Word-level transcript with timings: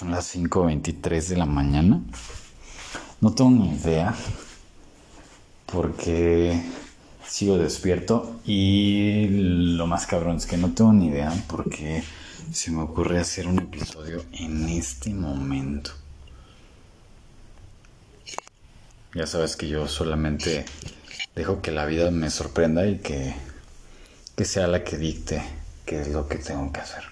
Son 0.00 0.12
las 0.12 0.34
5.23 0.34 1.26
de 1.26 1.36
la 1.36 1.44
mañana. 1.44 2.00
No 3.20 3.34
tengo 3.34 3.50
ni 3.50 3.74
idea 3.74 4.14
porque 5.66 6.58
sigo 7.28 7.58
despierto 7.58 8.40
y 8.46 9.26
lo 9.28 9.86
más 9.86 10.06
cabrón 10.06 10.38
es 10.38 10.46
que 10.46 10.56
no 10.56 10.72
tengo 10.72 10.94
ni 10.94 11.08
idea 11.08 11.30
porque 11.48 12.02
se 12.50 12.70
me 12.70 12.80
ocurre 12.80 13.18
hacer 13.18 13.46
un 13.46 13.58
episodio 13.58 14.24
en 14.32 14.70
este 14.70 15.12
momento. 15.12 15.90
Ya 19.14 19.26
sabes 19.26 19.54
que 19.54 19.68
yo 19.68 19.86
solamente 19.86 20.64
dejo 21.36 21.60
que 21.60 21.72
la 21.72 21.84
vida 21.84 22.10
me 22.10 22.30
sorprenda 22.30 22.86
y 22.86 23.00
que, 23.00 23.34
que 24.34 24.46
sea 24.46 24.66
la 24.66 24.82
que 24.82 24.96
dicte 24.96 25.42
qué 25.84 26.00
es 26.00 26.08
lo 26.08 26.26
que 26.26 26.36
tengo 26.36 26.72
que 26.72 26.80
hacer. 26.80 27.09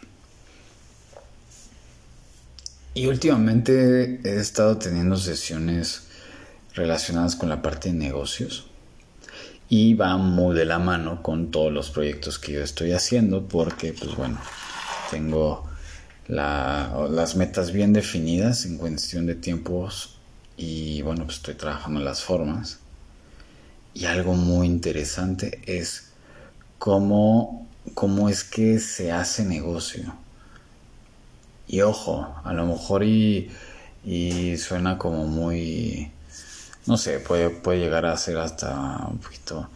Y 2.99 3.07
últimamente 3.07 4.21
he 4.25 4.41
estado 4.41 4.77
teniendo 4.77 5.15
sesiones 5.15 6.09
relacionadas 6.75 7.37
con 7.37 7.49
la 7.49 7.63
parte 7.63 7.91
de 7.91 7.95
negocios 7.95 8.67
y 9.69 9.95
va 9.95 10.17
muy 10.17 10.57
de 10.57 10.65
la 10.65 10.81
mano 10.81 11.23
con 11.23 11.53
todos 11.53 11.73
los 11.73 11.91
proyectos 11.91 12.41
que 12.41 12.55
yo 12.55 12.61
estoy 12.61 12.91
haciendo 12.91 13.47
porque 13.47 13.93
pues 13.93 14.17
bueno, 14.17 14.41
tengo 15.13 15.69
las 16.27 17.37
metas 17.37 17.71
bien 17.71 17.93
definidas 17.93 18.67
en 18.67 18.79
cuestión 18.79 19.27
de 19.27 19.37
tiempos 19.37 20.17
y 20.57 21.01
bueno, 21.03 21.25
pues 21.25 21.37
estoy 21.37 21.55
trabajando 21.55 22.01
en 22.01 22.05
las 22.05 22.25
formas. 22.25 22.81
Y 23.95 24.07
algo 24.07 24.35
muy 24.35 24.67
interesante 24.67 25.61
es 25.67 26.09
cómo, 26.81 27.69
cómo 27.95 28.29
es 28.29 28.43
que 28.43 28.81
se 28.81 29.13
hace 29.13 29.45
negocio. 29.45 30.17
Y 31.69 31.83
ojo, 31.83 32.35
a 32.45 32.53
lo 32.55 32.65
mejor 32.65 33.05
y, 33.05 33.51
suena 34.57 34.97
como 34.97 35.27
muy, 35.27 36.11
no 36.87 36.97
sé, 36.97 37.21
puede, 37.21 37.51
puede 37.51 37.81
llegar 37.81 38.07
a 38.07 38.17
ser 38.17 38.39
hasta 38.39 39.07
un 39.07 39.19
poquito 39.19 39.69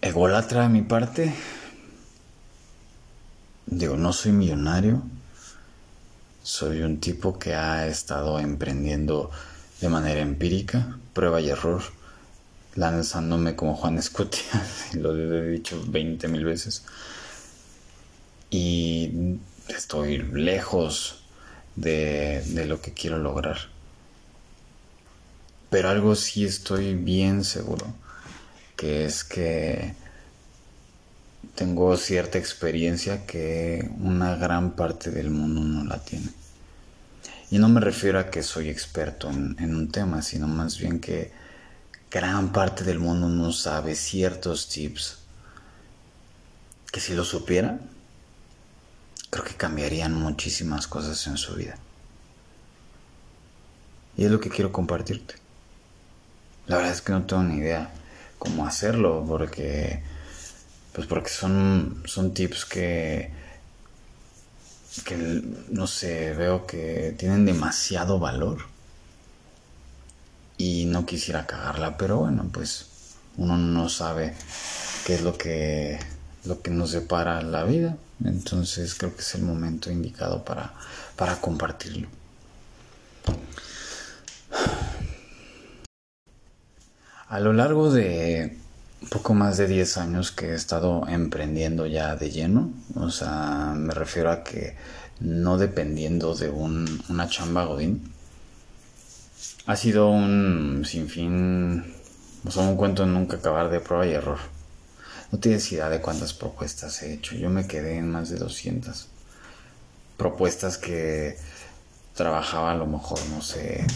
ególatra 0.00 0.62
de 0.62 0.68
mi 0.70 0.82
parte. 0.82 1.34
Digo, 3.66 3.96
no 3.96 4.14
soy 4.14 4.32
millonario. 4.32 5.02
Soy 6.42 6.80
un 6.80 6.98
tipo 7.00 7.38
que 7.38 7.54
ha 7.54 7.86
estado 7.86 8.38
emprendiendo 8.38 9.30
de 9.82 9.90
manera 9.90 10.20
empírica, 10.20 10.98
prueba 11.12 11.42
y 11.42 11.50
error, 11.50 11.82
lanzándome 12.74 13.54
como 13.54 13.76
Juan 13.76 13.98
Escutia, 13.98 14.42
lo 14.94 15.14
he 15.14 15.50
dicho 15.50 15.82
20 15.86 16.28
mil 16.28 16.44
veces. 16.46 16.84
Y 18.50 19.38
estoy 19.68 20.18
lejos 20.18 21.22
de, 21.76 22.42
lo 22.66 22.80
que 22.80 22.92
quiero 22.92 23.18
lograr. 23.18 23.58
Pero 25.70 25.90
algo 25.90 26.14
sí 26.14 26.44
estoy 26.44 26.94
bien 26.94 27.44
seguro, 27.44 27.86
que 28.76 29.04
es 29.04 29.24
que 29.24 29.94
tengo 31.54 31.96
cierta 31.96 32.38
experiencia 32.38 33.26
que 33.26 33.90
una 34.00 34.36
gran 34.36 34.76
parte 34.76 35.10
del 35.10 35.30
mundo 35.30 35.60
no 35.60 35.84
la 35.84 35.98
tiene. 36.02 36.28
Y 37.50 37.58
no 37.58 37.68
me 37.68 37.80
refiero 37.80 38.18
a 38.18 38.30
que 38.30 38.42
soy 38.42 38.68
experto 38.68 39.30
en, 39.30 39.56
en, 39.58 39.74
un 39.74 39.90
tema, 39.90 40.22
sino 40.22 40.46
más 40.46 40.78
bien 40.78 41.00
que 41.00 41.32
gran 42.10 42.52
parte 42.52 42.84
del 42.84 42.98
mundo 42.98 43.28
no 43.28 43.52
sabe 43.52 43.94
ciertos 43.94 44.68
tips 44.68 45.18
que 46.92 47.00
si 47.00 47.14
lo 47.14 47.24
supiera, 47.24 47.78
creo 49.30 49.44
que 49.44 49.54
cambiarían 49.54 50.14
muchísimas 50.14 50.86
cosas 50.86 51.26
en 51.26 51.36
su 51.36 51.54
vida. 51.54 51.76
Y 54.16 54.24
es 54.24 54.30
lo 54.30 54.40
que 54.40 54.50
quiero 54.50 54.72
compartirte. 54.72 55.34
La 56.66 56.76
verdad 56.76 56.92
es 56.92 57.02
que 57.02 57.12
no 57.12 57.24
tengo 57.24 57.42
ni 57.42 57.58
idea 57.58 57.90
cómo 58.38 58.66
hacerlo 58.66 59.24
porque 59.26 60.02
pues 60.92 61.06
porque 61.06 61.30
son 61.30 62.02
son 62.06 62.34
tips 62.34 62.64
que 62.64 63.32
que 65.04 65.16
no 65.70 65.86
sé, 65.86 66.34
veo 66.34 66.66
que 66.66 67.14
tienen 67.18 67.46
demasiado 67.46 68.18
valor 68.18 68.58
y 70.56 70.86
no 70.86 71.06
quisiera 71.06 71.46
cagarla, 71.46 71.96
pero 71.96 72.18
bueno, 72.18 72.50
pues 72.52 72.86
uno 73.36 73.56
no 73.56 73.88
sabe 73.88 74.34
qué 75.06 75.14
es 75.14 75.22
lo 75.22 75.38
que 75.38 75.98
lo 76.44 76.60
que 76.60 76.70
nos 76.70 76.92
depara 76.92 77.40
la 77.42 77.64
vida. 77.64 77.96
Entonces 78.24 78.94
creo 78.94 79.14
que 79.14 79.22
es 79.22 79.34
el 79.34 79.42
momento 79.42 79.90
indicado 79.90 80.44
para, 80.44 80.74
para 81.16 81.40
compartirlo. 81.40 82.08
A 87.28 87.40
lo 87.40 87.52
largo 87.52 87.92
de 87.92 88.56
poco 89.10 89.34
más 89.34 89.58
de 89.58 89.66
10 89.68 89.98
años 89.98 90.32
que 90.32 90.46
he 90.46 90.54
estado 90.54 91.06
emprendiendo 91.08 91.86
ya 91.86 92.16
de 92.16 92.30
lleno, 92.30 92.72
o 92.94 93.10
sea, 93.10 93.74
me 93.76 93.94
refiero 93.94 94.30
a 94.30 94.42
que 94.42 94.76
no 95.20 95.58
dependiendo 95.58 96.34
de 96.34 96.48
un, 96.48 97.02
una 97.08 97.28
chamba 97.28 97.64
godín, 97.64 98.12
ha 99.66 99.76
sido 99.76 100.08
un 100.08 100.84
sinfín, 100.86 101.84
o 102.44 102.50
sea, 102.50 102.62
un 102.62 102.76
cuento 102.76 103.04
nunca 103.06 103.36
acabar 103.36 103.70
de 103.70 103.80
prueba 103.80 104.06
y 104.06 104.12
error. 104.12 104.38
No 105.30 105.38
tienes 105.38 105.70
idea 105.72 105.88
de 105.88 106.00
cuántas 106.00 106.32
propuestas 106.32 107.02
he 107.02 107.12
hecho. 107.12 107.34
Yo 107.34 107.50
me 107.50 107.66
quedé 107.66 107.96
en 107.96 108.10
más 108.10 108.30
de 108.30 108.38
200 108.38 109.08
propuestas 110.16 110.78
que 110.78 111.36
trabajaba 112.14 112.72
a 112.72 112.74
lo 112.74 112.86
mejor, 112.86 113.20
no 113.30 113.40
sé, 113.40 113.86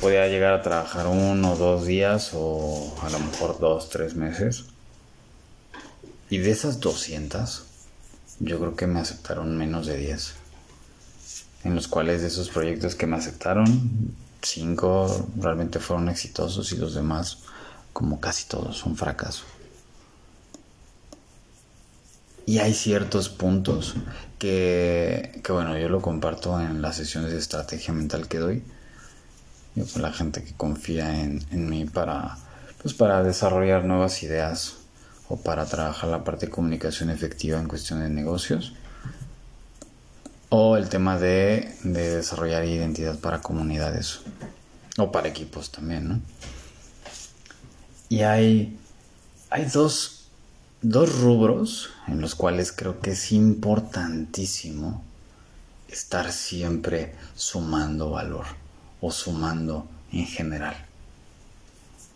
podía 0.00 0.26
llegar 0.28 0.54
a 0.54 0.62
trabajar 0.62 1.06
uno 1.06 1.52
o 1.52 1.56
dos 1.56 1.84
días 1.84 2.30
o 2.32 2.96
a 3.02 3.10
lo 3.10 3.18
mejor 3.18 3.60
dos, 3.60 3.90
tres 3.90 4.14
meses. 4.14 4.64
Y 6.30 6.38
de 6.38 6.50
esas 6.50 6.80
200, 6.80 7.64
yo 8.40 8.58
creo 8.58 8.76
que 8.76 8.86
me 8.86 9.00
aceptaron 9.00 9.56
menos 9.56 9.86
de 9.86 9.98
10. 9.98 10.34
En 11.64 11.74
los 11.74 11.88
cuales 11.88 12.22
de 12.22 12.28
esos 12.28 12.48
proyectos 12.48 12.94
que 12.94 13.06
me 13.06 13.16
aceptaron, 13.16 14.14
cinco 14.40 15.28
realmente 15.36 15.80
fueron 15.80 16.08
exitosos 16.08 16.72
y 16.72 16.76
los 16.76 16.94
demás, 16.94 17.38
como 17.92 18.20
casi 18.20 18.46
todos, 18.46 18.84
un 18.86 18.96
fracaso. 18.96 19.44
Y 22.48 22.60
hay 22.60 22.72
ciertos 22.72 23.28
puntos 23.28 23.94
que, 24.38 25.38
que, 25.44 25.52
bueno, 25.52 25.76
yo 25.76 25.90
lo 25.90 26.00
comparto 26.00 26.58
en 26.58 26.80
las 26.80 26.96
sesiones 26.96 27.30
de 27.30 27.36
estrategia 27.36 27.92
mental 27.92 28.26
que 28.26 28.38
doy. 28.38 28.62
Con 29.92 30.00
la 30.00 30.14
gente 30.14 30.42
que 30.42 30.54
confía 30.54 31.22
en, 31.22 31.44
en 31.50 31.68
mí 31.68 31.84
para, 31.84 32.38
pues 32.80 32.94
para 32.94 33.22
desarrollar 33.22 33.84
nuevas 33.84 34.22
ideas 34.22 34.76
o 35.28 35.36
para 35.36 35.66
trabajar 35.66 36.08
la 36.08 36.24
parte 36.24 36.46
de 36.46 36.52
comunicación 36.52 37.10
efectiva 37.10 37.58
en 37.58 37.68
cuestión 37.68 38.00
de 38.00 38.08
negocios. 38.08 38.72
O 40.48 40.78
el 40.78 40.88
tema 40.88 41.18
de, 41.18 41.74
de 41.82 42.16
desarrollar 42.16 42.64
identidad 42.64 43.18
para 43.18 43.42
comunidades 43.42 44.20
o 44.96 45.12
para 45.12 45.28
equipos 45.28 45.70
también, 45.70 46.08
¿no? 46.08 46.20
Y 48.08 48.22
hay, 48.22 48.78
hay 49.50 49.66
dos 49.66 50.17
dos 50.82 51.20
rubros 51.20 51.90
en 52.06 52.20
los 52.20 52.34
cuales 52.34 52.72
creo 52.72 53.00
que 53.00 53.12
es 53.12 53.32
importantísimo 53.32 55.02
estar 55.88 56.30
siempre 56.32 57.14
sumando 57.34 58.10
valor 58.10 58.46
o 59.00 59.10
sumando 59.10 59.88
en 60.12 60.26
general. 60.26 60.76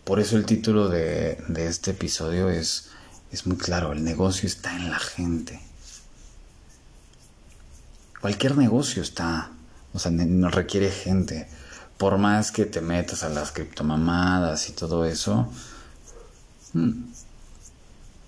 Por 0.05 0.21
eso 0.21 0.37
el 0.37 0.47
título 0.47 0.89
de, 0.89 1.43
este 1.57 1.93
episodio 1.93 2.51
es, 2.51 2.91
es 3.31 3.47
muy 3.47 3.57
claro, 3.57 3.93
el 3.93 4.05
negocio 4.05 4.47
está 4.47 4.75
en 4.77 4.91
la 4.91 4.99
gente. 4.99 5.61
Cualquier 8.21 8.57
negocio 8.57 9.03
está, 9.03 9.51
o 9.93 9.99
sea, 9.99 10.11
no 10.11 10.49
requiere 10.51 10.91
gente. 10.91 11.49
Por 11.99 12.19
más 12.19 12.51
que 12.51 12.67
te 12.67 12.81
metas 12.81 13.23
a 13.23 13.29
las 13.29 13.53
criptomamadas 13.53 14.69
y 14.69 14.73
todo 14.73 15.05
eso, 15.05 15.49
hmm, 16.73 17.03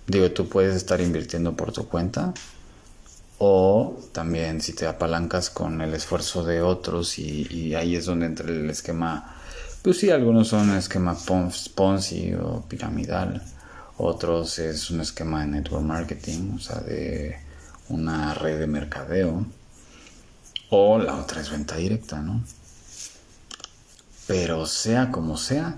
Digo, 0.07 0.31
tú 0.31 0.49
puedes 0.49 0.75
estar 0.77 1.01
invirtiendo 1.01 1.57
por 1.57 1.73
tu 1.73 1.89
cuenta 1.89 2.35
o 3.39 3.99
también 4.13 4.61
si 4.61 4.73
te 4.75 4.87
apalancas 4.87 5.51
con 5.51 5.81
el 5.81 5.95
esfuerzo 5.95 6.45
de 6.45 6.63
otros 6.63 7.19
y, 7.19 7.75
ahí 7.75 7.97
es 7.97 8.07
donde 8.07 8.27
entra 8.27 8.49
el 8.49 8.71
esquema, 8.71 9.37
pues 9.83 9.99
sí, 9.99 10.11
algunos 10.11 10.49
son 10.49 10.77
esquema 10.77 11.17
Ponzi 11.75 12.35
o 12.35 12.63
piramidal, 12.69 13.43
otros 13.99 14.59
es 14.59 14.91
un 14.91 15.01
esquema 15.01 15.41
de 15.41 15.49
network 15.49 15.85
marketing, 15.85 16.53
o 16.57 16.59
sea, 16.59 16.81
de 16.81 17.37
una 17.89 18.35
red 18.35 18.59
de 18.61 18.67
mercadeo, 18.67 19.45
o 20.71 20.99
la 20.99 21.17
otra 21.17 21.41
es 21.41 21.51
venta 21.51 21.77
directa, 21.77 22.21
¿no? 22.21 22.43
Pero 24.27 24.65
sea 24.65 25.11
como 25.11 25.37
sea, 25.37 25.77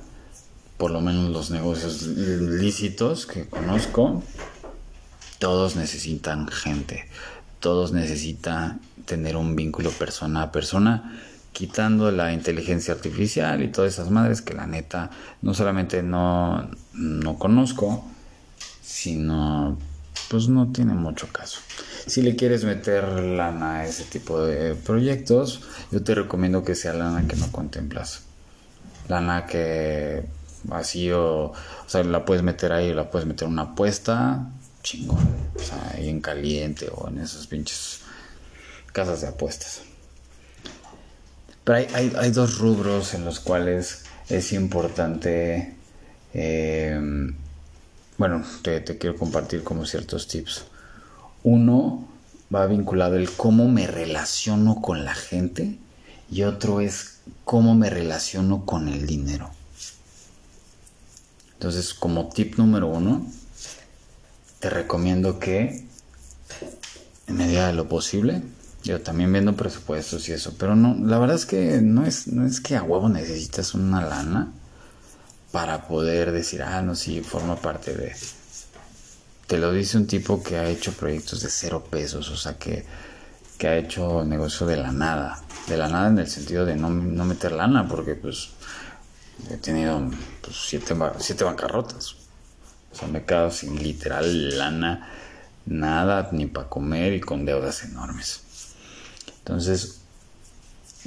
por 0.77 0.91
lo 0.91 1.01
menos 1.01 1.31
los 1.31 1.51
negocios 1.51 2.03
lícitos 2.03 3.27
que 3.27 3.47
conozco, 3.47 4.23
todos 5.39 5.77
necesitan 5.77 6.49
gente, 6.49 7.09
todos 7.61 7.93
necesitan 7.93 8.81
tener 9.07 9.37
un 9.37 9.57
vínculo 9.57 9.91
persona 9.91 10.43
a 10.43 10.53
persona, 10.53 11.19
quitando 11.53 12.11
la 12.11 12.33
inteligencia 12.33 12.93
artificial 12.93 13.63
y 13.63 13.69
todas 13.69 13.95
esas 13.95 14.11
madres 14.11 14.43
que 14.43 14.53
la 14.53 14.67
neta 14.67 15.11
no 15.41 15.55
solamente 15.55 16.03
no, 16.03 16.69
no 16.93 17.39
conozco, 17.39 18.05
sino 18.83 19.79
pues 20.29 20.49
no 20.49 20.73
tiene 20.73 20.93
mucho 20.93 21.29
caso. 21.29 21.61
Si 22.07 22.21
le 22.21 22.37
quieres 22.37 22.65
meter 22.65 23.05
lana 23.09 23.77
a 23.77 23.87
ese 23.87 24.05
tipo 24.05 24.43
de 24.43 24.75
proyectos, 24.75 25.63
yo 25.91 26.03
te 26.03 26.15
recomiendo 26.15 26.63
que 26.63 26.75
sea 26.75 26.93
lana 26.93 27.27
que 27.27 27.37
no 27.37 27.51
contemplas. 27.51 28.23
Lana 29.09 29.47
que 29.47 30.25
así 30.71 31.11
o, 31.13 31.47
o 31.53 31.55
sea, 31.87 32.03
la 32.05 32.25
puedes 32.25 32.43
meter 32.43 32.73
ahí, 32.73 32.93
la 32.93 33.11
puedes 33.11 33.27
meter 33.27 33.49
una 33.49 33.63
apuesta, 33.63 34.49
chingón, 34.83 35.27
o 35.55 35.59
sea, 35.59 35.93
ahí 35.95 36.09
en 36.09 36.21
caliente 36.21 36.89
o 36.95 37.09
en 37.09 37.19
esas 37.19 37.47
pinches 37.47 38.01
casas 38.93 39.21
de 39.21 39.29
apuestas. 39.29 39.83
Pero 41.65 41.79
hay, 41.79 42.13
hay, 42.17 42.31
dos 42.31 42.59
rubros 42.59 43.15
en 43.15 43.25
los 43.25 43.41
cuales 43.41 44.05
es 44.29 44.53
importante 44.53 45.75
eh, 46.33 47.01
bueno, 48.19 48.45
te, 48.63 48.83
quiero 48.83 49.17
compartir 49.17 49.63
como 49.63 49.85
ciertos 49.85 50.27
tips. 50.27 50.65
Uno 51.43 52.07
va 52.55 52.67
vinculado 52.67 53.17
el 53.17 53.31
cómo 53.31 53.69
me 53.69 53.87
relaciono 53.87 54.81
con 54.81 55.05
la 55.05 55.15
gente 55.15 55.79
y 56.31 56.43
otro 56.43 56.81
es 56.81 57.19
cómo 57.45 57.75
me 57.75 57.91
relaciono 57.91 58.65
con 58.65 58.89
el 58.89 59.07
dinero. 59.07 59.51
Entonces, 61.57 61.95
como 61.95 62.29
tip 62.29 62.57
número 62.57 62.87
uno, 62.87 63.27
te 64.61 64.69
recomiendo 64.71 65.39
que 65.39 65.87
en 67.27 67.37
medida 67.37 67.69
de 67.69 67.73
lo 67.73 67.89
posible, 67.89 68.43
yo 68.85 69.01
también 69.01 69.33
viendo 69.33 69.57
presupuestos 69.57 70.29
y 70.29 70.33
eso, 70.33 70.55
pero 70.59 70.77
no, 70.77 70.95
la 70.95 71.19
verdad 71.19 71.37
es 71.37 71.47
que 71.47 71.81
no 71.81 72.05
es, 72.05 72.29
no 72.29 72.47
es 72.47 72.61
que 72.61 72.77
a 72.77 72.83
huevo 72.83 73.09
necesitas 73.09 73.75
una 73.75 74.01
lana 74.01 74.53
para 75.51 75.89
poder 75.89 76.33
decir, 76.33 76.63
ah, 76.63 76.83
no, 76.83 76.95
sí, 76.95 77.23
forma 77.23 77.57
parte 77.57 77.95
de... 77.95 78.15
Te 79.47 79.59
lo 79.59 79.73
dice 79.73 79.97
un 79.97 80.07
tipo 80.07 80.43
que 80.43 80.57
ha 80.57 80.69
hecho 80.69 80.93
proyectos 80.93 81.41
de 81.41 81.49
cero 81.49 81.85
pesos, 81.89 82.29
o 82.31 82.37
sea, 82.37 82.59
que, 82.59 82.85
que 83.57 83.69
ha 83.69 83.77
hecho 83.77 84.25
negocio 84.25 84.67
de 84.67 84.77
la 84.77 84.93
nada. 84.93 85.43
De 85.69 85.77
la 85.77 85.89
nada 85.89 86.09
en 86.09 86.19
el 86.19 86.29
sentido 86.29 86.67
de 86.67 86.77
no, 86.77 86.91
no 86.91 87.25
meter 87.25 87.53
lana, 87.53 87.89
porque 87.89 88.15
pues 88.15 88.51
he 89.51 89.57
tenido 89.57 90.11
pues, 90.41 90.57
siete, 90.57 90.95
siete 91.19 91.45
bancarrotas. 91.45 92.17
O 92.93 92.99
sea, 92.99 93.09
me 93.09 93.19
he 93.19 93.25
quedado 93.25 93.51
sin 93.51 93.83
literal 93.83 94.57
lana, 94.57 95.11
nada, 95.67 96.31
ni 96.33 96.47
para 96.47 96.69
comer 96.69 97.15
y 97.15 97.21
con 97.21 97.45
deudas 97.45 97.85
enormes. 97.85 98.41
Entonces, 99.39 100.01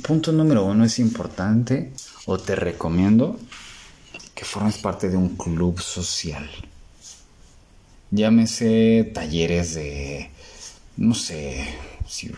punto 0.04 0.31
número 0.31 0.66
uno 0.66 0.86
es 0.86 1.00
importante 1.00 1.92
o 2.26 2.38
te 2.38 2.56
recomiendo 2.56 3.40
que 4.36 4.46
formes 4.46 4.78
parte 4.78 5.10
de 5.10 5.18
un 5.18 5.36
club 5.36 5.82
social. 5.82 6.50
Llámese 8.12 9.12
talleres 9.14 9.75
de, 9.75 10.32
no 10.98 11.14
sé, 11.14 11.68
si, 12.08 12.32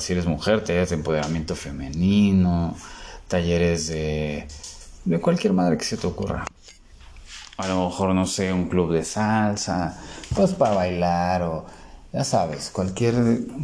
si 0.00 0.12
eres 0.12 0.26
mujer, 0.26 0.62
talleres 0.62 0.90
de 0.90 0.96
empoderamiento 0.96 1.56
femenino, 1.56 2.76
talleres 3.26 3.88
de, 3.88 4.46
de 5.08 5.20
cualquier 5.20 5.54
madre 5.54 5.78
que 5.78 5.84
se 5.84 5.96
te 5.96 6.06
ocurra. 6.06 6.44
A 7.56 7.66
lo 7.66 7.86
mejor, 7.86 8.14
no 8.14 8.26
sé, 8.26 8.52
un 8.52 8.68
club 8.68 8.92
de 8.92 9.04
salsa, 9.04 9.98
pues 10.34 10.52
para 10.52 10.74
bailar 10.74 11.42
o, 11.42 11.66
ya 12.12 12.24
sabes, 12.24 12.70
cualquier, 12.70 13.14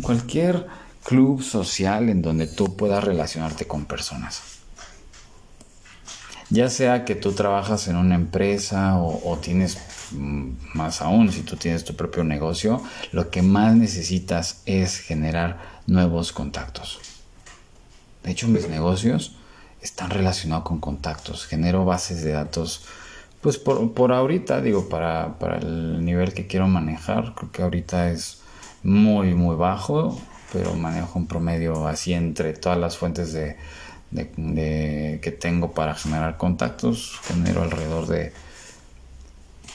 cualquier 0.03 0.67
club 1.05 1.43
social 1.43 2.09
en 2.09 2.23
donde 2.23 2.47
tú 2.47 2.77
puedas 2.77 3.05
relacionarte 3.05 3.67
con 3.67 3.85
personas. 3.85 4.43
Ya 6.49 6.71
sea 6.71 7.05
que 7.05 7.15
tú 7.15 7.33
trabajas 7.33 7.89
en 7.89 7.97
una 7.97 8.15
empresa 8.15 8.99
o, 8.99 9.39
tienes 9.41 9.79
mm, 10.13 10.51
más 10.73 11.03
aún, 11.03 11.31
si 11.31 11.43
tú 11.43 11.57
tienes 11.57 11.85
tu 11.85 11.95
propio 11.95 12.25
negocio, 12.25 12.83
lo 13.13 13.31
que 13.31 13.43
más 13.43 13.77
necesitas 13.77 14.63
es 14.65 14.99
generar 14.99 15.59
nuevos 15.87 16.33
contactos. 16.33 17.01
De 18.23 18.31
hecho, 18.31 18.49
mis 18.49 18.69
negocios 18.69 19.37
están 19.85 20.11
relacionados 20.11 20.65
con 20.65 20.81
contactos. 20.81 21.47
Genero 21.47 21.85
bases 21.85 22.25
de 22.25 22.33
datos, 22.33 22.87
pues 23.43 23.59
por, 23.59 24.13
ahorita, 24.13 24.63
digo, 24.63 24.89
para, 24.89 25.39
para, 25.39 25.59
el 25.59 26.05
nivel 26.05 26.33
que 26.33 26.47
quiero 26.47 26.67
manejar, 26.67 27.35
creo 27.35 27.53
que 27.53 27.63
ahorita 27.63 28.11
es 28.11 28.41
muy, 28.83 29.35
muy 29.35 29.55
bajo, 29.57 30.19
pero 30.53 30.75
manejo 30.75 31.19
un 31.19 31.27
promedio 31.27 31.87
así 31.87 32.15
entre 32.15 32.55
todas 32.55 32.79
las 32.79 32.97
fuentes 32.97 33.35
de, 33.35 33.57
de, 34.11 35.21
que 35.23 35.31
tengo 35.31 35.73
para 35.73 35.95
generar 35.95 36.39
contactos. 36.39 37.21
Genero 37.25 37.63
alrededor 37.63 38.07
de, 38.07 38.33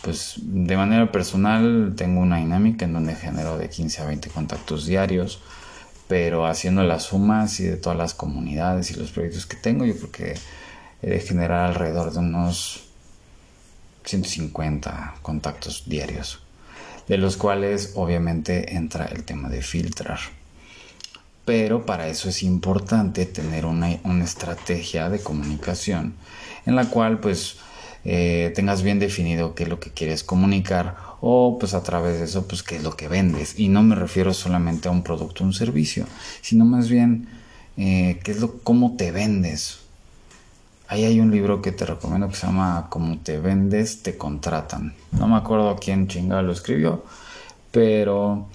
pues 0.01 0.35
de 0.41 0.75
manera 0.75 1.11
personal 1.11 1.94
tengo 1.95 2.21
una 2.21 2.38
dinámica 2.38 2.85
en 2.85 2.94
donde 2.94 3.13
genero 3.13 3.59
de 3.59 3.69
15 3.69 4.01
a 4.01 4.06
20 4.06 4.29
contactos 4.29 4.88
diarios, 4.88 5.39
pero 6.09 6.47
haciendo 6.47 6.81
las 6.81 7.03
sumas 7.03 7.59
y 7.59 7.65
de 7.65 7.77
todas 7.77 7.95
las 7.95 8.15
comunidades 8.15 8.89
y 8.89 8.95
los 8.95 9.11
proyectos 9.11 9.45
que 9.45 9.56
tengo, 9.56 9.85
yo 9.85 9.95
creo 9.95 10.11
que 10.11 10.33
he 11.03 11.09
de 11.11 11.19
generar 11.19 11.67
alrededor 11.67 12.11
de 12.11 12.17
unos 12.17 12.85
150 14.06 15.17
contactos 15.21 15.83
diarios, 15.85 16.39
de 17.07 17.19
los 17.19 17.38
cuales 17.38 17.91
obviamente 17.94 18.75
entra 18.75 19.06
el 19.06 19.23
tema 19.23 19.50
de 19.50 19.61
filtrar. 19.61 20.17
Pero 21.45 21.85
para 21.85 22.07
eso 22.07 22.29
es 22.29 22.41
importante 22.41 23.27
tener 23.27 23.67
una, 23.67 23.91
estrategia 24.23 25.11
de 25.11 25.19
comunicación 25.21 26.15
en 26.65 26.75
la 26.75 26.89
cual 26.89 27.19
pues 27.19 27.57
eh, 28.03 28.51
tengas 28.56 28.81
bien 28.81 28.97
definido 28.97 29.53
qué 29.53 29.61
es 29.61 29.69
lo 29.69 29.79
que 29.79 29.91
quieres 29.91 30.23
comunicar 30.23 31.08
o 31.21 31.57
pues 31.60 31.74
a 31.74 31.83
través 31.83 32.19
de 32.19 32.25
eso 32.25 32.48
pues 32.48 32.63
qué 32.63 32.77
es 32.77 32.83
lo 32.83 32.95
que 32.95 33.07
vendes 33.07 33.60
y 33.60 33.69
no 33.69 33.83
me 33.83 33.95
refiero 33.95 34.33
solamente 34.33 34.88
a 34.88 34.92
un 34.92 35.04
producto 35.04 35.44
o 35.44 35.48
un 35.48 35.54
servicio 35.54 36.06
sino 36.42 36.66
más 36.66 36.89
bien 36.89 37.27
eh, 37.77 38.19
qué 38.24 38.31
es 38.31 38.39
lo 38.39 38.60
cómo 38.60 38.95
te 38.98 39.12
vendes 39.12 39.80
ahí 40.88 41.06
hay 41.06 41.19
un 41.19 41.31
libro 41.31 41.62
que 41.62 41.71
te 41.71 41.86
recomiendo 41.86 42.30
que 42.30 42.36
se 42.36 42.48
llama 42.48 42.88
cómo 42.89 43.18
te 43.19 43.39
vendes 43.39 44.01
te 44.01 44.18
contratan. 44.18 44.95
No 45.12 45.27
me 45.27 45.36
acuerdo 45.36 45.75
quién 45.80 46.07
chingado 46.07 46.42
lo 46.42 46.51
escribió 46.51 47.04
pero 47.71 48.48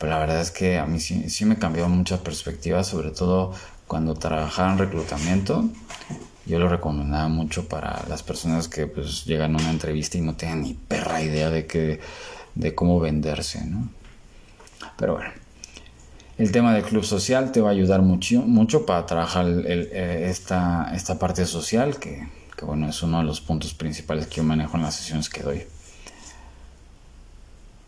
pero 0.00 0.12
la 0.12 0.18
verdad 0.18 0.40
es 0.40 0.50
que 0.50 0.78
a 0.78 0.86
mí 0.86 0.98
sí, 0.98 1.44
me 1.44 1.58
cambió 1.58 1.86
muchas 1.86 2.20
perspectivas, 2.20 2.86
sobre 2.86 3.10
todo 3.10 3.52
cuando 3.86 4.14
trabajaba 4.14 4.72
en 4.72 4.78
reclutamiento. 4.78 5.68
Yo 6.46 6.58
lo 6.58 6.68
recomendaba 6.68 7.28
mucho 7.28 7.68
para 7.68 8.04
las 8.08 8.22
personas 8.22 8.68
que 8.68 8.86
pues 8.86 9.24
llegan 9.24 9.54
a 9.54 9.58
una 9.58 9.70
entrevista 9.70 10.18
y 10.18 10.22
no 10.22 10.34
tienen 10.34 10.62
ni 10.62 10.74
perra 10.74 11.22
idea 11.22 11.50
de 11.50 11.66
que 11.66 12.00
de 12.54 12.74
cómo 12.74 12.98
venderse, 12.98 13.64
¿no? 13.64 13.88
Pero 14.96 15.14
bueno, 15.14 15.30
el 16.38 16.50
tema 16.50 16.74
del 16.74 16.82
club 16.82 17.04
social 17.04 17.52
te 17.52 17.60
va 17.60 17.68
a 17.68 17.72
ayudar 17.72 18.02
mucho, 18.02 18.42
mucho 18.42 18.86
para 18.86 19.06
trabajar 19.06 19.46
eh, 19.46 20.26
esta, 20.30 20.90
esta 20.94 21.18
parte 21.18 21.46
social, 21.46 21.98
que, 21.98 22.26
que 22.56 22.64
bueno, 22.64 22.88
es 22.88 23.02
uno 23.02 23.18
de 23.18 23.24
los 23.24 23.40
puntos 23.40 23.74
principales 23.74 24.26
que 24.26 24.36
yo 24.36 24.44
manejo 24.44 24.76
en 24.76 24.82
las 24.82 24.96
sesiones 24.96 25.28
que 25.28 25.42
doy. 25.42 25.62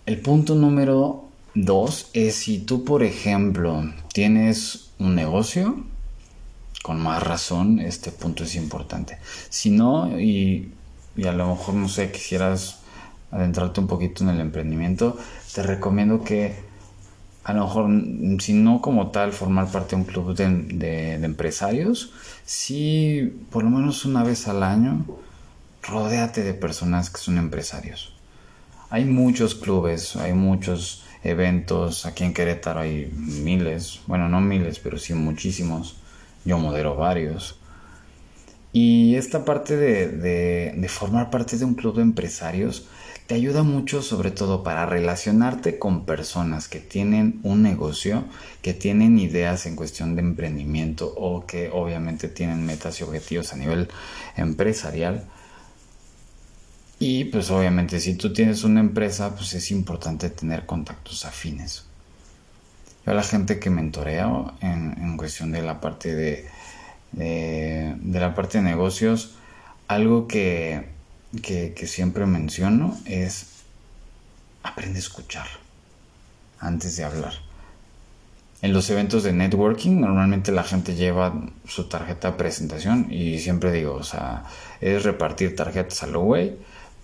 El 0.04 0.20
punto 0.20 0.54
número 0.54 1.32
Dos 1.54 2.08
es 2.14 2.36
si 2.36 2.60
tú, 2.60 2.82
por 2.82 3.02
ejemplo, 3.02 3.92
tienes 4.14 4.88
un 4.98 5.14
negocio, 5.14 5.84
con 6.82 7.00
más 7.00 7.22
razón 7.22 7.78
este 7.78 8.10
punto 8.10 8.44
es 8.44 8.56
importante. 8.56 9.18
Si 9.48 9.70
no, 9.70 10.20
y, 10.20 10.72
a 11.24 11.32
lo 11.32 11.48
mejor, 11.48 11.74
no 11.74 11.88
sé, 11.88 12.10
quisieras 12.10 12.80
adentrarte 13.30 13.80
un 13.80 13.86
poquito 13.86 14.24
en 14.24 14.30
el 14.30 14.40
emprendimiento, 14.40 15.16
te 15.54 15.62
recomiendo 15.62 16.22
que 16.22 16.54
a 17.44 17.54
lo 17.54 17.64
mejor, 17.64 17.90
si 18.40 18.52
no 18.52 18.80
como 18.80 19.10
tal, 19.10 19.32
formar 19.32 19.70
parte 19.70 19.96
de 19.96 20.02
un 20.02 20.04
club 20.04 20.36
de, 20.36 20.48
de, 20.48 21.14
empresarios, 21.14 22.12
si 22.44 23.32
por 23.50 23.64
lo 23.64 23.70
menos 23.70 24.04
una 24.04 24.22
vez 24.22 24.46
al 24.48 24.62
año, 24.62 25.04
rodéate 25.82 26.42
de 26.42 26.54
personas 26.54 27.10
que 27.10 27.18
son 27.18 27.38
empresarios. 27.38 28.14
Hay 28.90 29.04
muchos 29.06 29.54
clubes, 29.54 30.16
hay 30.16 30.34
muchos 30.34 31.04
eventos. 31.24 32.06
Aquí 32.06 32.24
en 32.24 32.34
Querétaro 32.34 32.80
hay 32.80 33.10
miles, 33.16 34.00
bueno, 34.06 34.28
no 34.28 34.40
miles, 34.40 34.78
pero 34.78 34.98
sí 34.98 35.14
muchísimos. 35.14 35.96
Yo 36.44 36.58
modero 36.58 36.96
varios. 36.96 37.58
Y 38.72 39.16
esta 39.16 39.44
parte 39.44 39.76
de, 39.76 40.88
formar 40.88 41.30
parte 41.30 41.58
de 41.58 41.64
un 41.64 41.74
club 41.74 41.96
de 41.96 42.02
empresarios 42.02 42.86
te 43.26 43.34
ayuda 43.34 43.62
mucho 43.62 44.02
sobre 44.02 44.30
todo 44.30 44.62
para 44.62 44.86
relacionarte 44.86 45.78
con 45.78 46.06
personas 46.06 46.68
que 46.68 46.80
tienen 46.80 47.38
un 47.42 47.62
negocio, 47.62 48.24
que 48.62 48.72
tienen 48.74 49.18
ideas 49.18 49.66
en 49.66 49.76
cuestión 49.76 50.16
de 50.16 50.22
emprendimiento 50.22 51.12
o 51.16 51.46
que 51.46 51.70
obviamente 51.70 52.28
tienen 52.28 52.64
metas 52.64 53.00
y 53.00 53.04
objetivos 53.04 53.52
a 53.52 53.56
nivel 53.56 53.88
empresarial 54.36 55.26
y 57.04 57.24
pues 57.24 57.50
obviamente 57.50 57.98
si 57.98 58.14
tú 58.14 58.32
tienes 58.32 58.62
una 58.62 58.78
empresa, 58.78 59.34
pues 59.34 59.54
es 59.54 59.72
importante 59.72 60.30
tener 60.30 60.66
contactos 60.66 61.24
afines. 61.24 61.84
Yo 63.04 63.12
a 63.12 63.14
la 63.14 63.22
gente 63.22 63.58
que 63.58 63.70
mentoreo 63.70 64.54
en, 64.60 64.94
en 64.98 65.16
cuestión 65.16 65.52
de 65.52 65.62
la 65.62 65.80
parte 65.80 66.14
de, 66.14 66.48
de, 67.12 68.20
la 68.20 68.34
parte 68.34 68.58
de 68.58 68.64
negocios, 68.64 69.34
algo 69.88 70.28
que, 70.28 70.88
que, 71.42 71.74
que 71.74 71.86
siempre 71.86 72.26
menciono 72.26 72.96
es 73.04 73.46
aprende 74.62 74.98
a 74.98 75.00
escuchar 75.00 75.46
antes 76.60 76.96
de 76.96 77.04
hablar. 77.04 77.32
En 78.62 78.72
los 78.72 78.88
eventos 78.90 79.24
de 79.24 79.32
networking 79.32 80.00
normalmente 80.00 80.52
la 80.52 80.62
gente 80.62 80.94
lleva 80.94 81.34
su 81.66 81.88
tarjeta 81.88 82.30
de 82.30 82.36
presentación 82.38 83.08
y 83.10 83.40
siempre 83.40 83.72
digo, 83.72 83.94
o 83.94 84.04
sea, 84.04 84.44
es 84.80 85.02
repartir 85.02 85.56
tarjetas 85.56 86.04
a 86.04 86.06
lo 86.06 86.20
güey, 86.20 86.56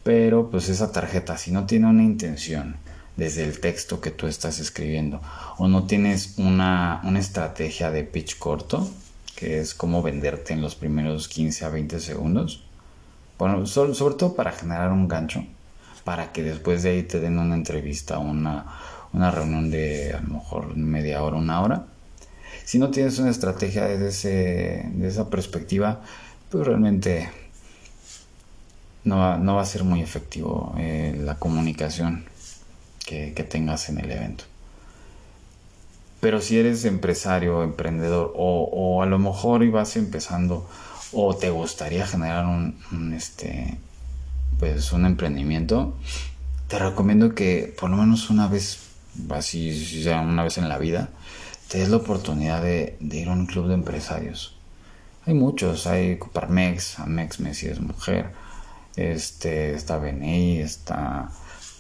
pero 0.05 0.50
pues 0.50 0.69
esa 0.69 0.93
tarjeta 0.93 1.37
si 1.37 1.50
no 1.50 1.67
tiene 1.67 1.88
una 1.88 2.05
intención 2.05 2.76
desde 3.18 3.42
el 3.42 3.58
texto 3.58 4.00
que 4.00 4.12
tú 4.12 4.28
estás 4.28 4.60
escribiendo 4.60 5.20
o 5.58 5.66
no 5.66 5.84
tienes 5.84 6.34
una, 6.38 7.00
una 7.02 7.18
estrategia 7.18 7.90
de 7.90 8.04
pitch 8.04 8.38
corto, 8.38 8.88
que 9.34 9.58
es 9.58 9.75
cómo 9.75 10.02
venderte 10.02 10.52
en 10.52 10.62
los 10.62 10.76
primeros 10.76 11.26
15 11.26 11.64
a 11.64 11.68
20 11.68 11.98
segundos, 11.98 12.62
bueno, 13.37 13.66
sobre 13.66 14.14
todo 14.14 14.34
para 14.34 14.52
generar 14.52 14.92
un 14.92 15.08
gancho, 15.08 15.44
para 16.04 16.32
que 16.32 16.44
después 16.44 16.84
de 16.84 16.90
ahí 16.90 17.02
te 17.02 17.18
den 17.18 17.40
una 17.40 17.56
entrevista, 17.56 18.18
una, 18.18 18.66
una 19.12 19.32
reunión 19.32 19.68
de 19.68 20.12
a 20.12 20.20
lo 20.20 20.34
mejor 20.34 20.76
media 20.76 21.22
hora, 21.22 21.37
una 21.37 21.60
hora. 21.60 21.87
Si 22.64 22.78
no 22.78 22.90
tienes 22.90 23.18
una 23.18 23.30
estrategia 23.30 23.87
desde 23.87 24.08
ese, 24.08 25.06
esa 25.06 25.28
perspectiva, 25.28 26.02
pues 26.50 26.64
realmente 26.64 27.28
no 29.02 29.18
va, 29.18 29.38
no 29.38 29.56
va 29.56 29.62
a 29.62 29.66
ser 29.66 29.82
muy 29.82 30.02
efectivo 30.02 30.75
eh, 30.78 31.20
la 31.20 31.34
comunicación 31.34 32.25
que, 33.08 33.46
tengas 33.48 33.88
en 33.88 33.98
el 33.98 34.10
evento. 34.10 34.44
Pero 36.20 36.40
si 36.40 36.58
eres 36.58 36.84
empresario, 36.84 37.62
emprendedor 37.62 38.32
o, 38.36 39.02
a 39.02 39.06
lo 39.06 39.18
mejor 39.18 39.62
ibas 39.62 39.96
empezando 39.96 40.68
o 41.12 41.34
te 41.34 41.50
gustaría 41.50 42.06
generar 42.06 42.44
un, 42.44 42.78
un, 42.92 43.14
este 43.14 43.78
pues 44.58 44.92
un 44.92 45.06
emprendimiento, 45.06 45.96
te 46.66 46.78
recomiendo 46.78 47.34
que 47.34 47.74
por 47.78 47.88
lo 47.88 47.96
menos 47.96 48.28
una 48.28 48.48
vez 48.48 48.80
así 49.30 50.02
sea 50.02 50.20
una 50.20 50.42
vez 50.42 50.58
en 50.58 50.68
la 50.68 50.78
vida, 50.78 51.08
te 51.68 51.78
des 51.78 51.88
la 51.88 51.98
oportunidad 51.98 52.62
de, 52.62 52.96
ir 53.00 53.28
a 53.28 53.32
un 53.32 53.46
club 53.46 53.68
de 53.68 53.74
empresarios. 53.74 54.56
Hay 55.26 55.34
muchos, 55.34 55.86
hay 55.86 56.16
Coparmex, 56.16 56.98
Amex 56.98 57.40
Messi 57.40 57.68
es 57.68 57.80
mujer, 57.80 58.32
este, 58.96 59.74
está 59.74 59.98
BNI, 59.98 60.58
está... 60.58 61.30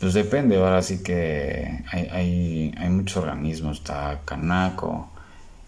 Pues 0.00 0.14
depende, 0.14 0.56
ahora 0.56 0.82
sí 0.82 1.02
que 1.02 1.84
hay, 1.90 2.72
hay, 2.76 2.88
muchos 2.88 3.16
organismos, 3.16 3.78
está 3.78 4.20
Canaco, 4.24 5.10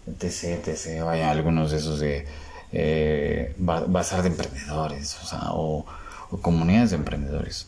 etc, 0.07 0.67
etc, 0.67 1.03
vaya, 1.03 1.29
algunos 1.31 1.71
de 1.71 1.77
esos 1.77 1.99
de 1.99 2.25
eh, 2.71 3.53
bazar 3.57 4.21
de 4.23 4.29
emprendedores, 4.29 5.17
o 5.21 5.25
sea, 5.25 5.39
o 5.51 5.85
comunidades 6.41 6.91
de 6.91 6.95
emprendedores. 6.95 7.67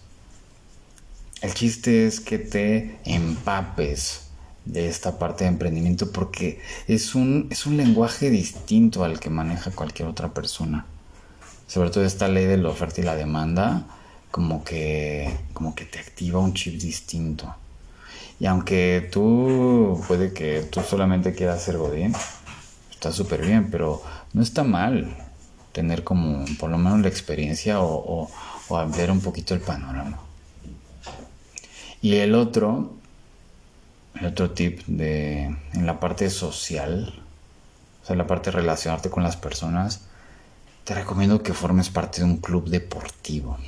El 1.41 1.53
chiste 1.53 2.07
es 2.07 2.21
que 2.21 2.39
te 2.39 2.99
empapes 3.03 4.29
de 4.63 4.87
esta 4.87 5.19
parte 5.19 5.43
de 5.43 5.49
emprendimiento 5.49 6.09
porque 6.11 6.61
es 6.87 7.15
un, 7.15 7.47
es 7.51 7.65
un 7.65 7.75
lenguaje 7.75 8.29
distinto 8.29 9.03
al 9.03 9.19
que 9.19 9.29
maneja 9.29 9.71
cualquier 9.71 10.07
otra 10.07 10.33
persona. 10.33 10.85
Sobre 11.67 11.89
todo 11.89 12.05
esta 12.05 12.29
ley 12.29 12.45
de 12.45 12.57
la 12.57 12.69
oferta 12.69 13.01
y 13.01 13.03
la 13.03 13.15
demanda 13.15 13.85
como 14.33 14.63
que, 14.63 15.31
como 15.53 15.75
que 15.75 15.85
te 15.85 15.99
activa 15.99 16.39
un 16.39 16.55
chip 16.55 16.81
distinto. 16.81 17.55
Y 18.39 18.47
aunque 18.47 19.07
tú 19.11 20.03
puede 20.07 20.33
que 20.33 20.63
tú 20.71 20.81
solamente 20.81 21.35
quieras 21.35 21.61
ser 21.61 21.77
Godín, 21.77 22.15
está 22.89 23.11
súper 23.11 23.45
bien, 23.45 23.69
pero 23.69 24.01
no 24.33 24.41
está 24.41 24.63
mal 24.63 25.15
tener 25.71 26.03
como 26.03 26.45
por 26.59 26.71
lo 26.71 26.79
menos 26.79 27.01
la 27.01 27.09
experiencia 27.09 27.79
o, 27.79 27.93
o, 27.93 28.31
o 28.69 28.77
ampliar 28.77 29.11
un 29.11 29.21
poquito 29.21 29.53
el 29.53 29.59
panorama. 29.59 30.17
Y 32.01 32.15
el 32.15 32.33
otro, 32.33 32.91
el 34.15 34.25
otro 34.25 34.49
tip 34.49 34.81
de 34.87 35.55
en 35.73 35.85
la 35.85 35.99
parte 35.99 36.31
social, 36.31 37.21
o 38.01 38.05
sea, 38.07 38.15
en 38.15 38.17
la 38.17 38.25
parte 38.25 38.49
de 38.49 38.57
relacionarte 38.57 39.11
con 39.11 39.21
las 39.21 39.37
personas, 39.37 40.05
te 40.85 40.95
recomiendo 40.95 41.43
que 41.43 41.53
formes 41.53 41.91
parte 41.91 42.21
de 42.21 42.25
un 42.25 42.37
club 42.37 42.67
deportivo. 42.67 43.59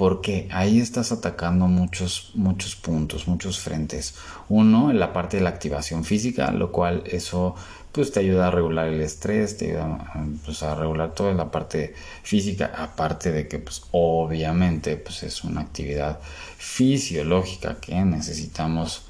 Porque 0.00 0.48
ahí 0.50 0.80
estás 0.80 1.12
atacando 1.12 1.66
muchos, 1.66 2.30
muchos 2.32 2.74
puntos, 2.74 3.28
muchos 3.28 3.58
frentes. 3.60 4.14
Uno, 4.48 4.90
en 4.90 4.98
la 4.98 5.12
parte 5.12 5.36
de 5.36 5.42
la 5.42 5.50
activación 5.50 6.04
física, 6.04 6.52
lo 6.52 6.72
cual 6.72 7.02
eso 7.04 7.54
pues 7.92 8.10
te 8.10 8.20
ayuda 8.20 8.46
a 8.46 8.50
regular 8.50 8.88
el 8.88 9.02
estrés, 9.02 9.58
te 9.58 9.66
ayuda 9.66 10.10
pues, 10.42 10.62
a 10.62 10.74
regular 10.74 11.12
toda 11.12 11.34
la 11.34 11.50
parte 11.50 11.92
física, 12.22 12.72
aparte 12.74 13.30
de 13.30 13.46
que 13.46 13.58
pues 13.58 13.82
obviamente 13.90 14.96
pues 14.96 15.22
es 15.22 15.44
una 15.44 15.60
actividad 15.60 16.18
fisiológica 16.56 17.76
que 17.78 17.96
necesitamos 18.02 19.02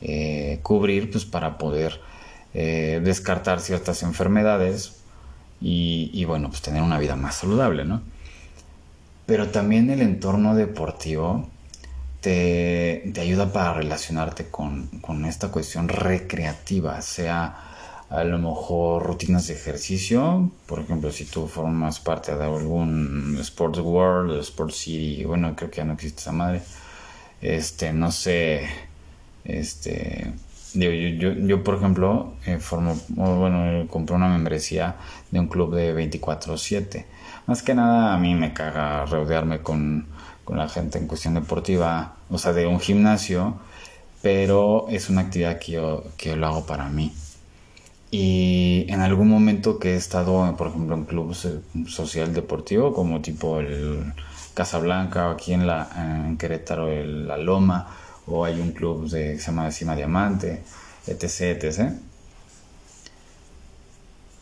eh, 0.00 0.60
cubrir 0.62 1.10
pues 1.10 1.24
para 1.24 1.58
poder 1.58 2.00
eh, 2.54 3.00
descartar 3.02 3.58
ciertas 3.58 4.04
enfermedades 4.04 5.00
y, 5.60 6.24
bueno 6.26 6.48
pues 6.48 6.62
tener 6.62 6.82
una 6.82 7.00
vida 7.00 7.16
más 7.16 7.34
saludable, 7.34 7.84
¿no? 7.84 8.02
Pero 9.28 9.48
también 9.50 9.90
el 9.90 10.00
entorno 10.00 10.54
deportivo 10.54 11.46
te, 12.22 13.10
te 13.12 13.20
ayuda 13.20 13.52
para 13.52 13.74
relacionarte 13.74 14.46
con, 14.46 14.86
con 15.02 15.26
esta 15.26 15.50
cuestión 15.50 15.86
recreativa, 15.86 16.98
sea 17.02 17.68
a 18.08 18.24
lo 18.24 18.38
mejor 18.38 19.04
rutinas 19.04 19.48
de 19.48 19.52
ejercicio, 19.52 20.50
por 20.64 20.78
ejemplo, 20.80 21.12
si 21.12 21.26
tú 21.26 21.46
formas 21.46 22.00
parte 22.00 22.34
de 22.34 22.42
algún 22.42 23.36
Sports 23.38 23.80
World, 23.80 24.40
Sports 24.40 24.76
City, 24.76 25.24
bueno, 25.24 25.54
creo 25.54 25.70
que 25.70 25.76
ya 25.76 25.84
no 25.84 25.92
existe 25.92 26.22
esa 26.22 26.32
madre, 26.32 26.62
este, 27.42 27.92
no 27.92 28.10
sé, 28.10 28.66
este, 29.44 30.32
yo, 30.72 30.90
yo, 30.90 31.34
yo 31.34 31.62
por 31.62 31.74
ejemplo, 31.74 32.32
eh, 32.46 32.56
formo, 32.60 32.98
bueno, 33.08 33.86
compré 33.88 34.16
una 34.16 34.30
membresía 34.30 34.96
de 35.30 35.40
un 35.40 35.48
club 35.48 35.74
de 35.74 35.94
24/7, 35.94 37.04
más 37.48 37.62
que 37.62 37.74
nada 37.74 38.14
a 38.14 38.18
mí 38.18 38.34
me 38.34 38.52
caga 38.52 39.06
rodearme 39.06 39.60
con, 39.62 40.06
con 40.44 40.58
la 40.58 40.68
gente 40.68 40.98
en 40.98 41.06
cuestión 41.06 41.32
deportiva, 41.32 42.16
o 42.28 42.36
sea, 42.36 42.52
de 42.52 42.66
un 42.66 42.78
gimnasio, 42.78 43.56
pero 44.20 44.86
es 44.90 45.08
una 45.08 45.22
actividad 45.22 45.58
que 45.58 45.72
yo, 45.72 46.04
que 46.18 46.28
yo 46.28 46.36
lo 46.36 46.46
hago 46.46 46.66
para 46.66 46.90
mí. 46.90 47.10
Y 48.10 48.84
en 48.88 49.00
algún 49.00 49.28
momento 49.28 49.78
que 49.78 49.94
he 49.94 49.96
estado, 49.96 50.54
por 50.58 50.68
ejemplo, 50.68 50.94
en 50.94 51.04
clubes 51.04 51.46
eh, 51.46 51.60
social 51.86 52.34
deportivo, 52.34 52.92
como 52.92 53.22
tipo 53.22 53.60
el 53.60 54.12
Casablanca, 54.52 55.28
o 55.28 55.30
aquí 55.30 55.54
en, 55.54 55.66
la, 55.66 55.88
en 55.96 56.36
Querétaro, 56.36 56.88
el 56.88 57.28
La 57.28 57.38
Loma, 57.38 57.88
o 58.26 58.44
hay 58.44 58.60
un 58.60 58.72
club 58.72 59.08
de, 59.08 59.32
que 59.32 59.38
se 59.38 59.46
llama 59.46 59.70
Cima 59.70 59.96
Diamante, 59.96 60.62
etc, 61.06 61.64
etc. 61.64 61.92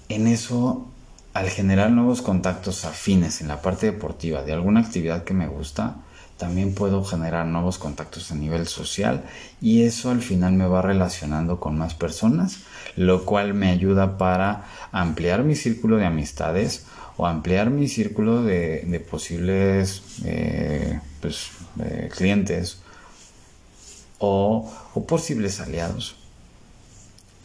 En 0.08 0.26
eso, 0.26 0.88
al 1.36 1.50
generar 1.50 1.90
nuevos 1.90 2.22
contactos 2.22 2.86
afines 2.86 3.42
en 3.42 3.48
la 3.48 3.60
parte 3.60 3.84
deportiva 3.84 4.42
de 4.42 4.54
alguna 4.54 4.80
actividad 4.80 5.24
que 5.24 5.34
me 5.34 5.46
gusta, 5.46 5.96
también 6.38 6.74
puedo 6.74 7.04
generar 7.04 7.44
nuevos 7.44 7.76
contactos 7.76 8.32
a 8.32 8.34
nivel 8.34 8.66
social 8.66 9.22
y 9.60 9.82
eso 9.82 10.10
al 10.10 10.22
final 10.22 10.54
me 10.54 10.66
va 10.66 10.80
relacionando 10.80 11.60
con 11.60 11.76
más 11.76 11.92
personas, 11.92 12.60
lo 12.96 13.26
cual 13.26 13.52
me 13.52 13.70
ayuda 13.70 14.16
para 14.16 14.64
ampliar 14.92 15.44
mi 15.44 15.56
círculo 15.56 15.98
de 15.98 16.06
amistades 16.06 16.86
o 17.18 17.26
ampliar 17.26 17.68
mi 17.68 17.88
círculo 17.88 18.42
de, 18.42 19.06
posibles 19.10 20.02
eh, 20.24 21.00
pues, 21.20 21.48
eh, 21.80 22.08
clientes 22.16 22.78
o, 24.18 24.72
posibles 25.06 25.60
aliados. 25.60 26.16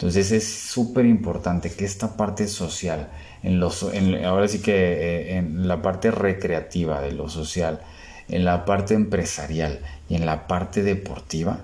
Entonces 0.02 0.32
es 0.32 0.52
súper 0.52 1.06
importante 1.06 1.70
que 1.70 1.84
esta 1.84 2.16
parte 2.16 2.48
social, 2.48 3.08
en 3.44 3.60
los, 3.60 3.84
ahora 4.24 4.48
sí 4.48 4.58
que 4.58 4.72
eh, 4.72 5.36
en 5.36 5.68
la 5.68 5.80
parte 5.80 6.10
recreativa 6.10 7.00
de 7.00 7.12
lo 7.12 7.28
social, 7.28 7.80
en 8.26 8.44
la 8.44 8.64
parte 8.64 8.94
empresarial 8.94 9.78
y 10.08 10.16
en 10.16 10.26
la 10.26 10.48
parte 10.48 10.82
deportiva 10.82 11.60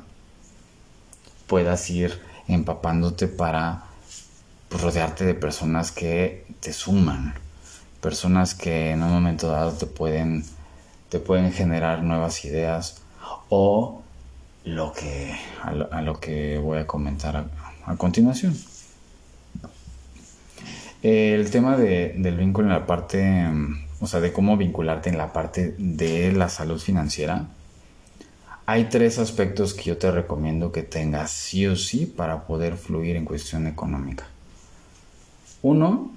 puedas 1.48 1.90
ir 1.90 2.20
empapándote 2.46 3.26
para 3.26 3.82
pues, 4.68 4.82
rodearte 4.82 5.24
de 5.24 5.34
personas 5.34 5.90
que 5.90 6.46
te 6.60 6.72
suman, 6.72 7.34
personas 8.00 8.54
que 8.54 8.92
en 8.92 9.02
un 9.02 9.10
momento 9.10 9.48
dado 9.48 9.72
te 9.72 9.86
pueden, 9.86 10.44
te 11.08 11.18
pueden 11.18 11.52
generar 11.52 12.04
nuevas 12.04 12.44
ideas 12.44 13.02
o 13.48 14.00
lo 14.64 14.92
que, 14.92 15.36
a, 15.60 16.02
lo, 16.02 16.20
que 16.20 16.58
voy 16.58 16.78
a 16.78 16.86
comentar 16.86 17.48
a, 17.88 17.96
continuación. 17.96 18.56
El 21.02 21.50
tema 21.50 21.76
del 21.76 22.36
vínculo 22.36 22.68
en 22.68 22.74
la 22.74 22.86
parte 22.86 23.46
o 24.00 24.06
sea, 24.06 24.20
de 24.20 24.32
cómo 24.32 24.56
vincularte 24.56 25.10
en 25.10 25.18
la 25.18 25.32
parte 25.32 25.74
de 25.78 26.32
la 26.32 26.48
salud 26.48 26.78
financiera, 26.78 27.48
hay 28.66 28.84
tres 28.84 29.18
aspectos 29.18 29.74
que 29.74 29.84
yo 29.84 29.98
te 29.98 30.10
recomiendo 30.10 30.72
que 30.72 30.82
tengas 30.82 31.30
sí 31.30 31.66
o 31.66 31.74
sí 31.74 32.06
para 32.06 32.46
poder 32.46 32.76
fluir 32.76 33.16
en 33.16 33.24
cuestión 33.24 33.66
económica. 33.66 34.26
Uno, 35.62 36.12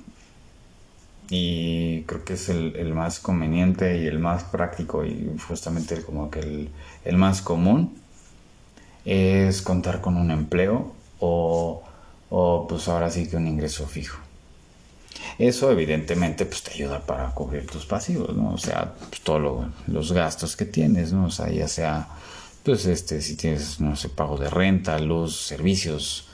y 1.30 2.02
creo 2.04 2.26
que 2.26 2.34
es 2.34 2.50
el, 2.50 2.94
más 2.94 3.20
conveniente 3.20 3.98
y 3.98 4.06
el 4.06 4.20
más 4.20 4.44
práctico 4.44 5.06
y 5.06 5.34
justamente 5.48 6.02
como 6.04 6.30
que 6.30 6.40
el, 6.42 6.70
el 7.06 7.18
más 7.18 7.42
común, 7.42 7.96
es 9.06 9.64
contar 9.64 10.02
con 10.02 10.18
un 10.18 10.30
empleo 10.30 10.94
o, 11.22 11.82
o 12.30 12.68
pues 12.68 12.88
ahora 12.90 13.10
sí 13.10 13.28
que 13.28 13.38
un 13.38 13.48
ingreso 13.48 13.88
fijo. 13.88 14.20
Eso 15.38 15.72
evidentemente 15.72 16.46
pues 16.46 16.64
te 16.64 16.74
ayuda 16.74 17.00
para 17.00 17.30
cubrir 17.32 17.66
tus 17.68 17.86
pasivos, 17.86 18.36
¿no? 18.36 18.54
O 18.54 18.58
sea, 18.58 18.94
pues, 19.10 19.22
todos 19.22 19.68
los 19.88 20.12
gastos 20.12 20.56
que 20.56 20.66
tienes, 20.66 21.14
¿no? 21.14 21.26
O 21.26 21.32
sea, 21.32 21.50
ya 21.50 21.68
sea, 21.68 22.08
pues 22.64 22.86
este, 22.86 23.22
si 23.22 23.36
tienes, 23.36 23.80
no 23.80 23.96
sé, 23.96 24.10
pago 24.10 24.38
de 24.38 24.50
renta, 24.50 25.00
luz, 25.00 25.36
servicios, 25.36 26.28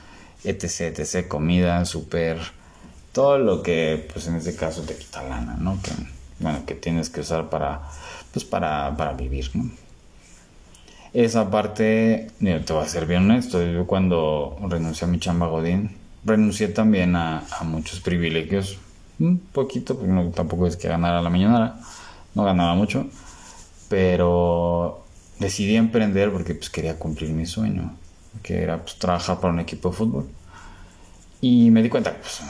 etc, 0.44 0.98
etc, 0.98 1.28
comida, 1.28 1.84
súper, 1.84 2.38
todo 3.12 3.38
lo 3.38 3.62
que, 3.62 4.08
pues 4.12 4.26
en 4.26 4.36
este 4.36 4.54
caso 4.54 4.82
te 4.82 4.96
quita 4.96 5.22
lana, 5.22 5.56
¿no? 5.58 5.80
Que, 5.82 5.90
bueno, 6.40 6.64
que 6.66 6.74
tienes 6.74 7.10
que 7.10 7.20
usar 7.20 7.50
para, 7.50 7.82
pues 8.32 8.44
para, 8.44 8.96
para 8.96 9.12
vivir. 9.12 9.50
Esa 11.12 11.50
parte, 11.50 12.28
te 12.38 12.72
voy 12.72 12.82
a 12.82 12.88
ser 12.88 13.06
bien 13.06 13.24
honesto, 13.24 13.62
yo 13.62 13.86
cuando 13.86 14.58
renuncié 14.68 15.06
a 15.06 15.10
mi 15.10 15.18
chamba 15.18 15.46
Godín, 15.46 15.96
renuncié 16.24 16.68
también 16.68 17.16
a, 17.16 17.44
muchos 17.62 18.00
privilegios, 18.00 18.78
un 19.18 19.38
poquito, 19.38 19.96
porque 19.96 20.12
no, 20.12 20.30
tampoco 20.30 20.66
es 20.66 20.76
que 20.76 20.88
ganara 20.88 21.22
la 21.22 21.30
mañana, 21.30 21.80
no 22.34 22.44
ganaba 22.44 22.74
mucho, 22.74 23.06
pero 23.88 25.04
decidí 25.38 25.76
emprender 25.76 26.30
porque 26.30 26.54
pues 26.54 26.68
quería 26.68 26.98
cumplir 26.98 27.30
mi 27.30 27.46
sueño, 27.46 27.96
que 28.42 28.62
era 28.62 28.82
pues, 28.82 28.98
trabajar 28.98 29.40
para 29.40 29.52
un 29.52 29.60
equipo 29.60 29.90
de 29.90 29.96
fútbol. 29.96 30.28
Y 31.40 31.70
me 31.70 31.82
di 31.82 31.88
cuenta 31.88 32.16
pues, 32.16 32.40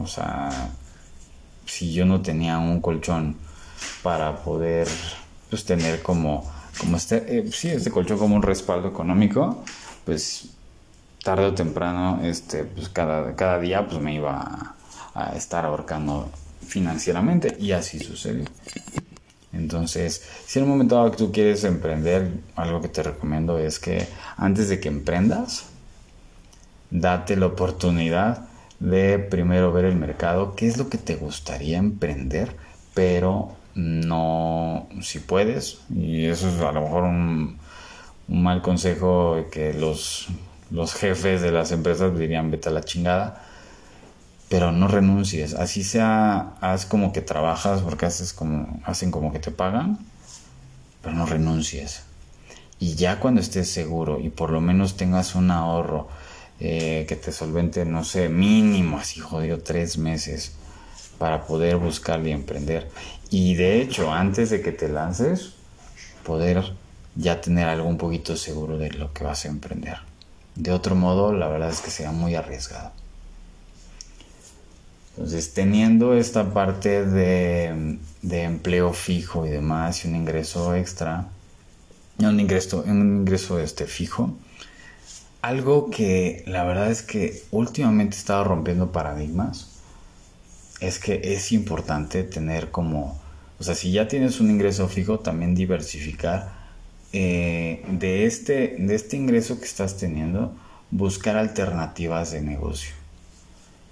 o 0.00 0.06
sea, 0.06 0.70
si 1.66 1.92
yo 1.92 2.04
no 2.04 2.20
tenía 2.20 2.58
un 2.58 2.80
colchón 2.80 3.36
para 4.02 4.42
poder 4.42 4.88
pues, 5.50 5.64
tener 5.64 6.02
como, 6.02 6.50
como 6.78 6.96
este, 6.96 7.38
eh, 7.38 7.50
sí, 7.52 7.68
este 7.68 7.90
colchón 7.90 8.18
como 8.18 8.36
un 8.36 8.42
respaldo 8.42 8.88
económico, 8.88 9.64
pues 10.04 10.50
tarde 11.22 11.46
o 11.46 11.54
temprano, 11.54 12.20
este, 12.22 12.64
pues 12.64 12.88
cada, 12.88 13.34
cada 13.34 13.58
día 13.58 13.86
pues 13.86 14.00
me 14.00 14.14
iba 14.14 14.74
a, 15.14 15.36
estar 15.36 15.64
ahorcando 15.64 16.30
financieramente 16.66 17.56
y 17.58 17.72
así 17.72 17.98
sucedió. 17.98 18.44
Entonces, 19.52 20.22
si 20.46 20.58
en 20.58 20.64
un 20.64 20.72
momento 20.72 20.96
dado 20.96 21.12
que 21.12 21.16
tú 21.16 21.32
quieres 21.32 21.62
emprender, 21.64 22.30
algo 22.56 22.80
que 22.80 22.88
te 22.88 23.02
recomiendo 23.02 23.58
es 23.58 23.78
que 23.78 24.06
antes 24.36 24.68
de 24.68 24.80
que 24.80 24.88
emprendas, 24.88 25.66
date 26.90 27.36
la 27.36 27.46
oportunidad 27.46 28.46
de 28.80 29.18
primero 29.18 29.72
ver 29.72 29.84
el 29.84 29.96
mercado, 29.96 30.54
qué 30.54 30.66
es 30.66 30.76
lo 30.76 30.88
que 30.88 30.98
te 30.98 31.14
gustaría 31.14 31.78
emprender, 31.78 32.56
pero 32.92 33.56
no 33.74 34.88
si 35.00 35.18
puedes, 35.18 35.80
y 35.90 36.26
eso 36.26 36.48
es 36.48 36.60
a 36.60 36.72
lo 36.72 36.82
mejor 36.82 37.04
un, 37.04 37.58
mal 38.28 38.62
consejo 38.62 39.46
que 39.50 39.74
los 39.74 40.28
los 40.70 40.94
jefes 40.94 41.42
de 41.42 41.52
las 41.52 41.72
empresas 41.72 42.18
dirían 42.18 42.50
vete 42.50 42.68
a 42.68 42.72
la 42.72 42.82
chingada, 42.82 43.44
pero 44.48 44.72
no 44.72 44.88
renuncies, 44.88 45.54
así 45.54 45.84
sea, 45.84 46.54
haz 46.60 46.86
como 46.86 47.12
que 47.12 47.20
trabajas 47.20 47.82
porque 47.82 48.06
haces 48.06 48.32
como, 48.32 48.80
hacen 48.84 49.10
como 49.10 49.32
que 49.32 49.38
te 49.38 49.50
pagan, 49.50 49.98
pero 51.02 51.14
no 51.14 51.26
renuncies. 51.26 52.02
Y 52.78 52.94
ya 52.94 53.20
cuando 53.20 53.40
estés 53.40 53.70
seguro 53.70 54.20
y 54.20 54.30
por 54.30 54.50
lo 54.50 54.60
menos 54.60 54.96
tengas 54.96 55.34
un 55.34 55.50
ahorro 55.50 56.08
eh, 56.60 57.04
que 57.08 57.16
te 57.16 57.30
solvente, 57.30 57.84
no 57.84 58.04
sé, 58.04 58.28
mínimo, 58.28 58.98
así 58.98 59.20
jodido, 59.20 59.60
tres 59.60 59.96
meses 59.96 60.56
para 61.18 61.46
poder 61.46 61.76
buscar 61.76 62.26
y 62.26 62.30
emprender. 62.30 62.90
Y 63.30 63.54
de 63.54 63.80
hecho, 63.80 64.12
antes 64.12 64.50
de 64.50 64.62
que 64.62 64.72
te 64.72 64.88
lances, 64.88 65.54
poder 66.24 66.72
ya 67.16 67.40
tener 67.40 67.68
algo 67.68 67.88
un 67.88 67.98
poquito 67.98 68.36
seguro 68.36 68.78
de 68.78 68.90
lo 68.90 69.12
que 69.12 69.24
vas 69.24 69.44
a 69.44 69.48
emprender. 69.48 69.98
De 70.54 70.72
otro 70.72 70.94
modo, 70.94 71.32
la 71.32 71.48
verdad 71.48 71.70
es 71.70 71.80
que 71.80 71.90
sería 71.90 72.12
muy 72.12 72.34
arriesgado. 72.34 72.92
Entonces, 75.10 75.54
teniendo 75.54 76.14
esta 76.14 76.52
parte 76.52 77.06
de, 77.06 77.98
empleo 78.22 78.92
fijo 78.92 79.46
y 79.46 79.50
demás, 79.50 80.04
y 80.04 80.08
un 80.08 80.16
ingreso 80.16 80.74
extra, 80.74 81.28
un 82.18 82.40
ingreso, 82.40 82.82
un 82.86 83.20
ingreso 83.20 83.60
este, 83.60 83.86
fijo, 83.86 84.36
algo 85.40 85.90
que 85.90 86.42
la 86.46 86.64
verdad 86.64 86.90
es 86.90 87.02
que 87.02 87.42
últimamente 87.52 88.16
he 88.16 88.18
estado 88.18 88.44
rompiendo 88.44 88.90
paradigmas, 88.90 89.73
es 90.86 90.98
que 90.98 91.20
es 91.22 91.52
importante 91.52 92.24
tener 92.24 92.70
como, 92.70 93.20
o 93.58 93.62
sea, 93.62 93.74
si 93.74 93.92
ya 93.92 94.08
tienes 94.08 94.40
un 94.40 94.50
ingreso 94.50 94.88
fijo, 94.88 95.20
también 95.20 95.54
diversificar 95.54 96.52
eh, 97.12 97.84
de, 97.88 98.26
este, 98.26 98.76
de 98.78 98.94
este 98.94 99.16
ingreso 99.16 99.58
que 99.58 99.66
estás 99.66 99.96
teniendo, 99.96 100.52
buscar 100.90 101.36
alternativas 101.36 102.32
de 102.32 102.40
negocio. 102.40 102.92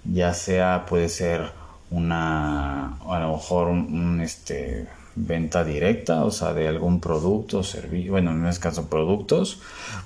Ya 0.03 0.33
sea, 0.33 0.85
puede 0.87 1.09
ser 1.09 1.51
una, 1.89 2.97
a 2.97 3.19
lo 3.19 3.33
mejor 3.33 3.67
un, 3.67 4.19
este, 4.21 4.87
venta 5.15 5.63
directa, 5.63 6.25
o 6.25 6.31
sea, 6.31 6.53
de 6.53 6.67
algún 6.67 6.99
producto 6.99 7.63
servicio, 7.63 8.11
bueno, 8.11 8.31
en 8.31 8.45
este 8.45 8.63
caso 8.63 8.89
productos, 8.89 9.61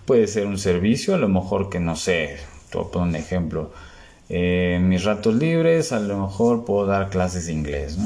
puede 0.05 0.27
ser 0.27 0.45
un 0.45 0.59
servicio, 0.59 1.15
a 1.15 1.17
lo 1.17 1.29
mejor 1.29 1.69
que 1.69 1.79
no 1.79 1.95
sé, 1.95 2.37
te 2.69 2.77
voy 2.77 2.87
a 2.87 2.91
poner 2.91 3.09
un 3.09 3.15
ejemplo, 3.15 3.71
en 4.29 4.89
mis 4.89 5.03
ratos 5.03 5.35
libres 5.35 5.91
a 5.91 5.99
lo 5.99 6.17
mejor 6.19 6.65
puedo 6.65 6.85
dar 6.85 7.09
clases 7.09 7.47
de 7.47 7.53
inglés. 7.53 7.97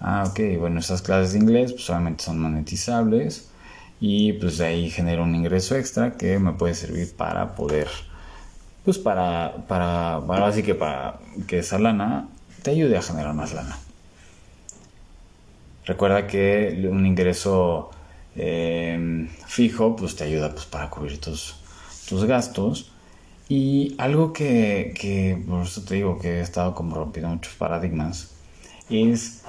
Ah, 0.00 0.24
ok, 0.26 0.58
bueno, 0.58 0.80
esas 0.80 1.02
clases 1.02 1.34
de 1.34 1.40
inglés 1.40 1.72
pues 1.72 1.88
obviamente 1.90 2.24
son 2.24 2.38
monetizables 2.38 3.50
y 4.00 4.32
pues 4.34 4.56
de 4.58 4.66
ahí 4.66 4.90
genero 4.90 5.24
un 5.24 5.34
ingreso 5.34 5.76
extra 5.76 6.12
que 6.12 6.38
me 6.38 6.52
puede 6.52 6.74
servir 6.74 7.14
para 7.14 7.54
poder, 7.54 7.88
pues 8.84 8.98
para, 8.98 9.66
para, 9.68 10.22
para 10.26 10.46
así 10.46 10.62
que 10.62 10.74
para 10.74 11.18
que 11.46 11.58
esa 11.58 11.78
lana 11.78 12.28
te 12.62 12.70
ayude 12.70 12.96
a 12.96 13.02
generar 13.02 13.34
más 13.34 13.52
lana. 13.52 13.76
Recuerda 15.84 16.26
que 16.26 16.88
un 16.90 17.04
ingreso 17.04 17.90
em, 18.36 19.28
fijo 19.46 19.96
pues 19.96 20.16
te 20.16 20.24
ayuda 20.24 20.52
pues 20.52 20.64
para 20.64 20.88
cubrir 20.88 21.20
tus, 21.20 21.56
tus 22.08 22.24
gastos 22.24 22.89
y 23.50 23.96
algo 23.98 24.32
que, 24.32 25.42
por 25.48 25.64
eso 25.64 25.82
te 25.82 25.96
digo 25.96 26.20
que 26.20 26.38
he 26.38 26.40
estado 26.40 26.72
como 26.72 26.94
rompiendo 26.94 27.30
muchos 27.30 27.54
paradigmas 27.54 28.30
es 28.88 29.42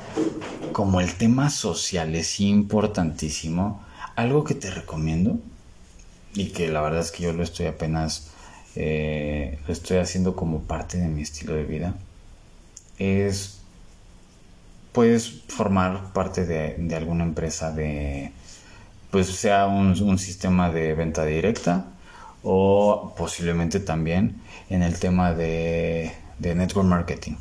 como 0.72 1.02
el 1.02 1.14
tema 1.14 1.52
social 1.52 2.16
es 2.16 2.40
importantísimo. 2.40 3.80
Algo 4.16 4.44
que 4.44 4.56
te 4.56 4.72
recomiendo 4.72 5.40
y 6.34 6.48
que 6.48 6.68
la 6.70 6.82
verdad 6.82 7.02
es 7.02 7.12
que 7.12 7.22
yo 7.22 7.34
lo 7.34 7.44
estoy 7.44 7.68
apenas, 7.68 8.32
eh, 8.76 9.60
lo 9.68 9.72
estoy 9.72 9.98
haciendo 9.98 10.36
como 10.36 10.62
parte 10.62 10.98
de 10.98 11.08
mi 11.08 11.22
estilo 11.22 11.54
de 11.54 11.64
vida, 11.66 11.94
es, 12.98 13.60
puedes 14.94 15.44
formar 15.48 16.12
parte 16.12 16.48
de, 16.48 16.96
alguna 16.96 17.24
empresa 17.24 17.72
de, 17.72 18.32
pues 19.12 19.28
sea 19.28 19.68
un, 19.68 20.18
sistema 20.18 20.72
de 20.72 20.96
venta 20.96 21.24
directa 21.24 21.86
o 22.44 23.14
posiblemente 23.18 23.80
también 23.80 24.42
en 24.70 24.84
el 24.84 25.00
tema 25.00 25.34
de, 25.34 26.12
de 26.40 26.56
network 26.56 26.88
marketing. 26.88 27.36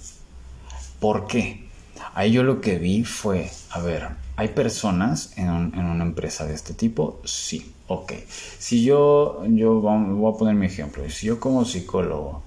¿Por 0.98 1.26
qué? 1.26 1.68
Ahí 2.14 2.32
yo 2.32 2.42
lo 2.42 2.60
que 2.60 2.78
vi 2.78 3.04
fue, 3.04 3.50
a 3.70 3.80
ver, 3.80 4.08
¿Hay 4.40 4.48
personas 4.48 5.34
en, 5.36 5.50
una 5.50 6.02
empresa 6.02 6.46
de 6.46 6.54
este 6.54 6.72
tipo? 6.72 7.20
Sí, 7.26 7.74
ok. 7.88 8.14
Si 8.58 8.82
yo, 8.82 9.44
yo 9.48 9.82
voy 9.82 10.34
a 10.34 10.38
poner 10.38 10.54
mi 10.54 10.64
ejemplo, 10.64 11.06
si 11.10 11.26
yo 11.26 11.38
como 11.38 11.66
psicólogo 11.66 12.42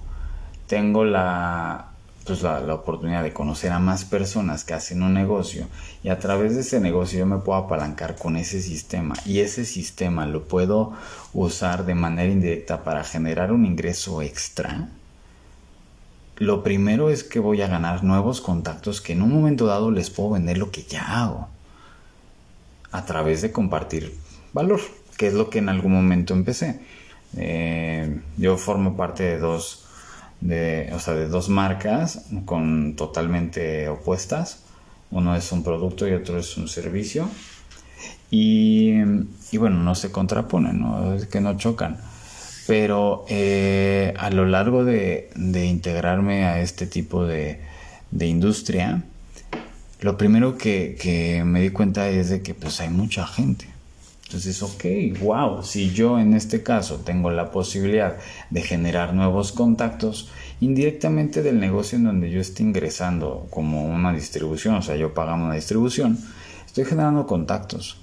tengo 0.66 1.04
la, 1.04 1.93
pues 2.24 2.42
la, 2.42 2.60
la, 2.60 2.74
oportunidad 2.74 3.22
de 3.22 3.32
conocer 3.32 3.72
a 3.72 3.78
más 3.78 4.04
personas 4.04 4.64
que 4.64 4.74
hacen 4.74 5.02
un 5.02 5.14
negocio 5.14 5.66
y 6.02 6.08
a 6.08 6.18
través 6.18 6.54
de 6.54 6.62
ese 6.62 6.80
negocio 6.80 7.18
yo 7.18 7.26
me 7.26 7.38
puedo 7.38 7.58
apalancar 7.58 8.16
con 8.16 8.36
ese 8.36 8.62
sistema 8.62 9.14
y 9.26 9.40
ese 9.40 9.64
sistema 9.64 10.26
lo 10.26 10.44
puedo 10.44 10.92
usar 11.32 11.84
de 11.84 11.94
manera 11.94 12.32
indirecta 12.32 12.82
para 12.82 13.04
generar 13.04 13.52
un 13.52 13.66
ingreso 13.66 14.22
extra, 14.22 14.88
lo 16.36 16.64
primero 16.64 17.10
es 17.10 17.22
que 17.22 17.38
voy 17.38 17.62
a 17.62 17.68
ganar 17.68 18.02
nuevos 18.02 18.40
contactos 18.40 19.00
que 19.00 19.12
en 19.12 19.22
un 19.22 19.32
momento 19.32 19.66
dado 19.66 19.90
les 19.90 20.10
puedo 20.10 20.30
vender 20.30 20.58
lo 20.58 20.70
que 20.70 20.82
ya 20.82 21.22
hago 21.22 21.48
a 22.90 23.04
través 23.04 23.42
de 23.42 23.52
compartir 23.52 24.16
valor, 24.52 24.80
que 25.16 25.28
es 25.28 25.34
lo 25.34 25.48
que 25.48 25.58
en 25.58 25.68
algún 25.68 25.92
momento 25.92 26.34
empecé. 26.34 26.80
Eh, 27.36 28.20
yo 28.36 28.56
formo 28.56 28.96
parte 28.96 29.22
de 29.24 29.38
dos, 29.38 29.83
de, 30.40 30.90
o 30.92 30.98
sea, 30.98 31.14
de 31.14 31.28
dos 31.28 31.48
marcas 31.48 32.26
con 32.44 32.96
totalmente 32.96 33.88
opuestas. 33.88 34.60
Uno 35.10 35.36
es 35.36 35.52
un 35.52 35.62
producto 35.62 36.08
y 36.08 36.12
otro 36.12 36.38
es 36.38 36.56
un 36.56 36.68
servicio. 36.68 37.28
Y, 38.30 38.94
bueno, 39.58 39.76
no 39.82 39.94
se 39.94 40.10
contraponen, 40.10 40.80
¿no? 40.80 41.14
Es 41.14 41.26
que 41.26 41.40
no 41.40 41.56
chocan. 41.56 41.98
Pero 42.66 43.24
eh, 43.28 44.12
a 44.16 44.30
lo 44.30 44.46
largo 44.46 44.84
de, 44.84 45.30
integrarme 45.36 46.44
a 46.44 46.60
este 46.60 46.86
tipo 46.86 47.26
de, 47.26 47.60
industria, 48.10 49.04
lo 50.00 50.18
primero 50.18 50.58
que, 50.58 51.42
me 51.46 51.60
di 51.60 51.70
cuenta 51.70 52.08
es 52.08 52.30
de 52.30 52.42
que 52.42 52.54
pues 52.54 52.80
hay 52.80 52.88
mucha 52.88 53.26
gente. 53.26 53.73
Entonces, 54.24 54.62
ok, 54.62 54.84
wow, 55.20 55.62
si 55.62 55.92
yo 55.92 56.18
en 56.18 56.34
este 56.34 56.62
caso 56.62 57.00
tengo 57.04 57.30
la 57.30 57.50
posibilidad 57.50 58.16
de 58.50 58.62
generar 58.62 59.14
nuevos 59.14 59.52
contactos, 59.52 60.30
indirectamente 60.60 61.42
del 61.42 61.60
negocio 61.60 61.98
en 61.98 62.04
donde 62.04 62.30
yo 62.30 62.40
esté 62.40 62.62
ingresando 62.62 63.46
como 63.50 63.84
una 63.84 64.12
distribución, 64.12 64.76
o 64.76 64.82
sea, 64.82 64.96
yo 64.96 65.12
pagando 65.12 65.46
una 65.46 65.54
distribución, 65.54 66.18
estoy 66.64 66.84
generando 66.84 67.26
contactos. 67.26 67.98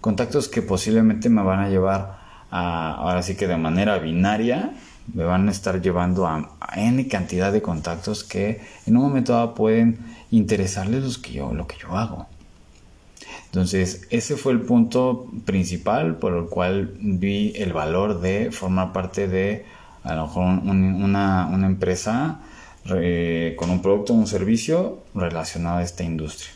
Contactos 0.00 0.48
que 0.48 0.62
posiblemente 0.62 1.28
me 1.28 1.42
van 1.42 1.60
a 1.60 1.68
llevar 1.68 2.18
a, 2.50 2.94
ahora 2.94 3.22
sí 3.22 3.34
que 3.36 3.48
de 3.48 3.56
manera 3.56 3.98
binaria, 3.98 4.74
me 5.12 5.24
van 5.24 5.48
a 5.48 5.50
estar 5.50 5.82
llevando 5.82 6.26
a, 6.26 6.50
N 6.76 7.06
cantidad 7.08 7.52
de 7.52 7.62
contactos 7.62 8.24
que 8.24 8.60
en 8.86 8.96
un 8.96 9.02
momento 9.02 9.32
dado 9.32 9.54
pueden 9.54 9.98
interesarles 10.30 11.04
los 11.04 11.18
que 11.18 11.32
yo, 11.32 11.52
lo 11.52 11.66
que 11.66 11.76
yo 11.78 11.96
hago. 11.96 12.26
Entonces, 13.54 14.08
ese 14.10 14.36
fue 14.36 14.52
el 14.52 14.62
punto 14.62 15.28
principal 15.44 16.16
por 16.16 16.36
el 16.36 16.46
cual 16.46 16.92
vi 16.98 17.52
el 17.54 17.72
valor 17.72 18.20
de 18.20 18.50
formar 18.50 18.92
parte 18.92 19.28
de 19.28 19.64
a 20.02 20.16
lo 20.16 20.26
mejor 20.26 20.44
una, 20.64 21.48
empresa 21.64 22.40
con 22.84 23.70
un 23.70 23.80
producto 23.80 24.12
o 24.12 24.16
un 24.16 24.26
servicio 24.26 25.04
relacionado 25.14 25.78
a 25.78 25.82
esta 25.84 26.02
industria. 26.02 26.50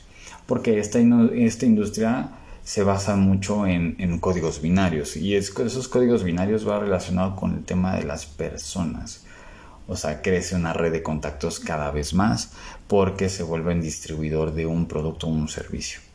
Porque 0.46 0.80
esta, 0.80 0.98
esta 0.98 1.66
industria 1.66 2.30
se 2.64 2.82
basa 2.82 3.14
mucho 3.14 3.68
en, 3.68 4.18
códigos 4.18 4.60
binarios 4.60 5.16
y 5.16 5.36
esos 5.36 5.86
códigos 5.86 6.24
binarios 6.24 6.68
va 6.68 6.80
relacionado 6.80 7.36
con 7.36 7.58
el 7.58 7.64
tema 7.64 7.94
de 7.94 8.02
las 8.06 8.26
personas. 8.26 9.24
O 9.86 9.94
sea, 9.94 10.20
crece 10.20 10.56
una 10.56 10.72
red 10.72 10.90
de 10.90 11.04
contactos 11.04 11.60
cada 11.60 11.92
vez 11.92 12.12
más 12.12 12.50
porque 12.88 13.28
se 13.28 13.44
vuelven 13.44 13.80
distribuidor 13.80 14.52
de 14.52 14.66
un 14.66 14.88
producto 14.88 15.28
o 15.28 15.30
un 15.30 15.46
servicio. 15.46 16.07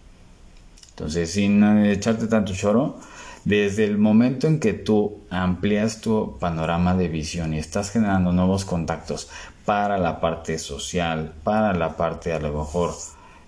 Entonces, 0.96 1.32
sin 1.32 1.64
echarte 1.86 2.28
tanto 2.28 2.54
choro, 2.54 3.00
desde 3.46 3.84
el 3.84 3.98
momento 3.98 4.48
en 4.48 4.60
que 4.60 4.74
tú 4.74 5.24
amplías 5.30 6.02
tu 6.02 6.38
panorama 6.40 6.96
de 6.96 7.08
visión 7.08 7.54
y 7.54 7.58
estás 7.58 7.90
generando 7.90 8.32
nuevos 8.32 8.64
contactos 8.64 9.30
para 9.66 9.98
la 9.98 10.22
parte 10.22 10.60
social, 10.60 11.34
para 11.44 11.74
la 11.74 11.98
parte 11.98 12.32
a 12.32 12.40
lo 12.40 12.54
mejor 12.58 12.94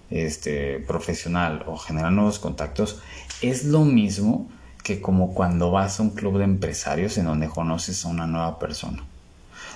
este, 0.09 0.79
profesional 0.79 1.63
o 1.67 1.77
generar 1.77 2.11
nuevos 2.11 2.39
contactos, 2.39 2.99
es 3.41 3.65
lo 3.65 3.85
mismo 3.85 4.49
que 4.83 5.01
como 5.01 5.33
cuando 5.33 5.71
vas 5.71 5.99
a 5.99 6.03
un 6.03 6.11
club 6.11 6.37
de 6.37 6.43
empresarios 6.43 7.17
en 7.17 7.25
donde 7.25 7.47
conoces 7.47 8.05
a 8.05 8.09
una 8.09 8.27
nueva 8.27 8.59
persona. 8.59 9.03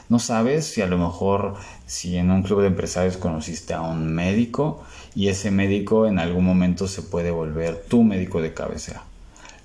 No 0.09 0.17
sabes 0.17 0.65
si 0.65 0.81
a 0.81 0.87
lo 0.87 0.97
mejor 0.97 1.53
si 1.85 2.17
en 2.17 2.31
un 2.31 2.41
club 2.41 2.61
de 2.61 2.67
empresarios 2.67 3.17
conociste 3.17 3.75
a 3.75 3.81
un 3.81 4.11
médico 4.11 4.83
y 5.13 5.27
ese 5.27 5.51
médico 5.51 6.07
en 6.07 6.17
algún 6.17 6.45
momento 6.45 6.87
se 6.87 7.03
puede 7.03 7.29
volver 7.29 7.83
tu 7.87 8.03
médico 8.03 8.41
de 8.41 8.55
cabecera. 8.55 9.03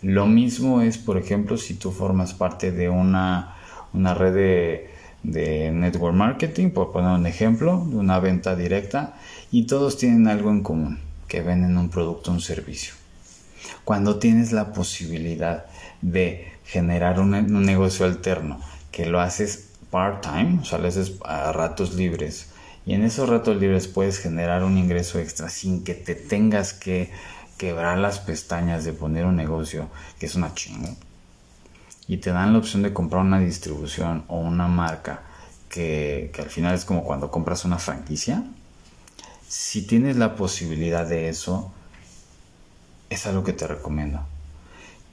Lo 0.03 0.27
mismo 0.27 0.83
es, 0.83 0.99
por 0.99 1.17
ejemplo, 1.17 1.57
si 1.57 1.75
tú 1.75 1.91
formas 1.91 2.35
parte 2.35 2.73
de 2.73 2.91
una, 2.91 3.57
red 3.95 4.91
de, 5.23 5.71
network 5.73 6.15
marketing, 6.15 6.73
por 6.73 6.93
poner 6.93 7.19
un 7.19 7.27
ejemplo, 7.27 7.87
de 7.89 7.97
una 7.97 8.19
venta 8.19 8.55
directa, 8.55 9.15
y 9.51 9.63
todos 9.63 9.97
tienen 9.97 10.29
algo 10.29 10.51
en 10.51 10.63
común, 10.63 10.99
que 11.27 11.41
venden 11.41 11.79
un 11.79 11.89
producto 11.89 12.31
o 12.31 12.35
un 12.35 12.43
servicio. 12.43 12.93
Cuando 13.85 14.19
tienes 14.19 14.53
la 14.53 14.75
posibilidad 14.75 15.65
de 16.03 16.53
generar 16.67 17.19
un, 17.19 17.33
un 17.33 17.65
negocio 17.65 18.05
alterno, 18.05 18.61
que 18.93 19.07
lo 19.07 19.21
haces 19.21 19.64
part-time, 19.95 20.59
o 20.61 20.65
sea, 20.65 20.81
lo 20.81 20.89
haces 20.89 21.13
a 21.25 21.53
ratos 21.53 21.95
libres, 21.95 22.49
y 22.85 22.95
en 22.95 23.05
esos 23.05 23.29
ratos 23.29 23.57
libres 23.59 23.87
puedes 23.87 24.19
generar 24.19 24.65
un 24.65 24.77
ingreso 24.77 25.21
extra 25.21 25.49
sin 25.49 25.85
que 25.85 25.95
te 25.95 26.17
tengas 26.17 26.73
que 26.73 27.13
quebrar 27.59 27.99
las 27.99 28.19
pestañas 28.19 28.85
de 28.85 28.93
poner 28.93 29.25
un 29.25 29.37
negocio, 29.37 29.89
que 30.19 30.27
es 30.27 30.35
una 30.35 30.53
chinga, 30.53 30.91
y 32.09 32.17
te 32.17 32.31
dan 32.31 32.55
la 32.55 32.59
opción 32.59 32.83
de 32.83 32.93
comprar 32.93 33.23
una 33.23 33.39
distribución 33.39 34.25
o 34.27 34.41
una 34.41 34.67
marca 34.67 35.23
que, 35.69 36.33
al 36.41 36.51
final 36.51 36.75
es 36.75 36.85
como 36.85 37.05
cuando 37.05 37.31
compras 37.31 37.65
una 37.65 37.79
franquicia, 37.79 38.43
si 39.47 39.87
tienes 39.87 40.17
la 40.17 40.35
posibilidad 40.35 41.07
de 41.07 41.29
eso, 41.29 41.73
es 43.11 43.27
algo 43.29 43.45
que 43.45 43.53
te 43.53 43.69
recomiendo. 43.69 44.27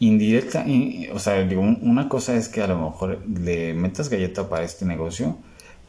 Indirecta, 0.02 0.66
o 1.14 1.20
sea, 1.20 1.48
una 1.82 2.10
cosa 2.10 2.36
es 2.36 2.50
que 2.50 2.64
a 2.64 2.68
lo 2.68 2.90
mejor 2.90 3.24
le 3.28 3.76
metas 3.76 4.10
galleta 4.10 4.50
para 4.50 4.64
este 4.66 4.84
negocio, 4.84 5.38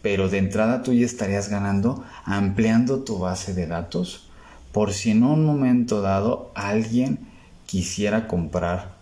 pero 0.03 0.29
de 0.29 0.37
entrada 0.37 0.83
tú 0.83 0.93
ya 0.93 1.07
estarías 1.07 1.49
ganando 1.49 2.05
ampliando 2.27 3.05
tu 3.05 3.19
base 3.19 3.55
de 3.55 3.67
datos 3.67 4.29
por 4.71 4.93
si 4.93 5.13
en 5.13 5.23
un 5.23 5.47
momento 5.47 6.03
dado 6.03 6.53
alguien 6.55 7.21
quisiera 7.65 8.29
comprar 8.29 8.97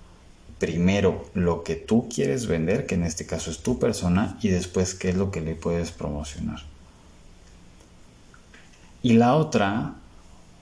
primero 0.60 1.24
lo 1.34 1.64
que 1.64 1.74
tú 1.74 2.08
quieres 2.08 2.46
vender, 2.46 2.86
que 2.86 2.94
en 2.94 3.02
este 3.02 3.26
caso 3.26 3.50
es 3.50 3.64
tu 3.64 3.80
persona, 3.80 4.38
y 4.42 4.48
después 4.48 4.94
qué 4.94 5.08
es 5.08 5.16
lo 5.16 5.32
que 5.32 5.40
le 5.40 5.56
puedes 5.56 5.90
promocionar. 5.90 6.60
Y 9.02 9.14
la 9.14 9.34
otra, 9.34 9.94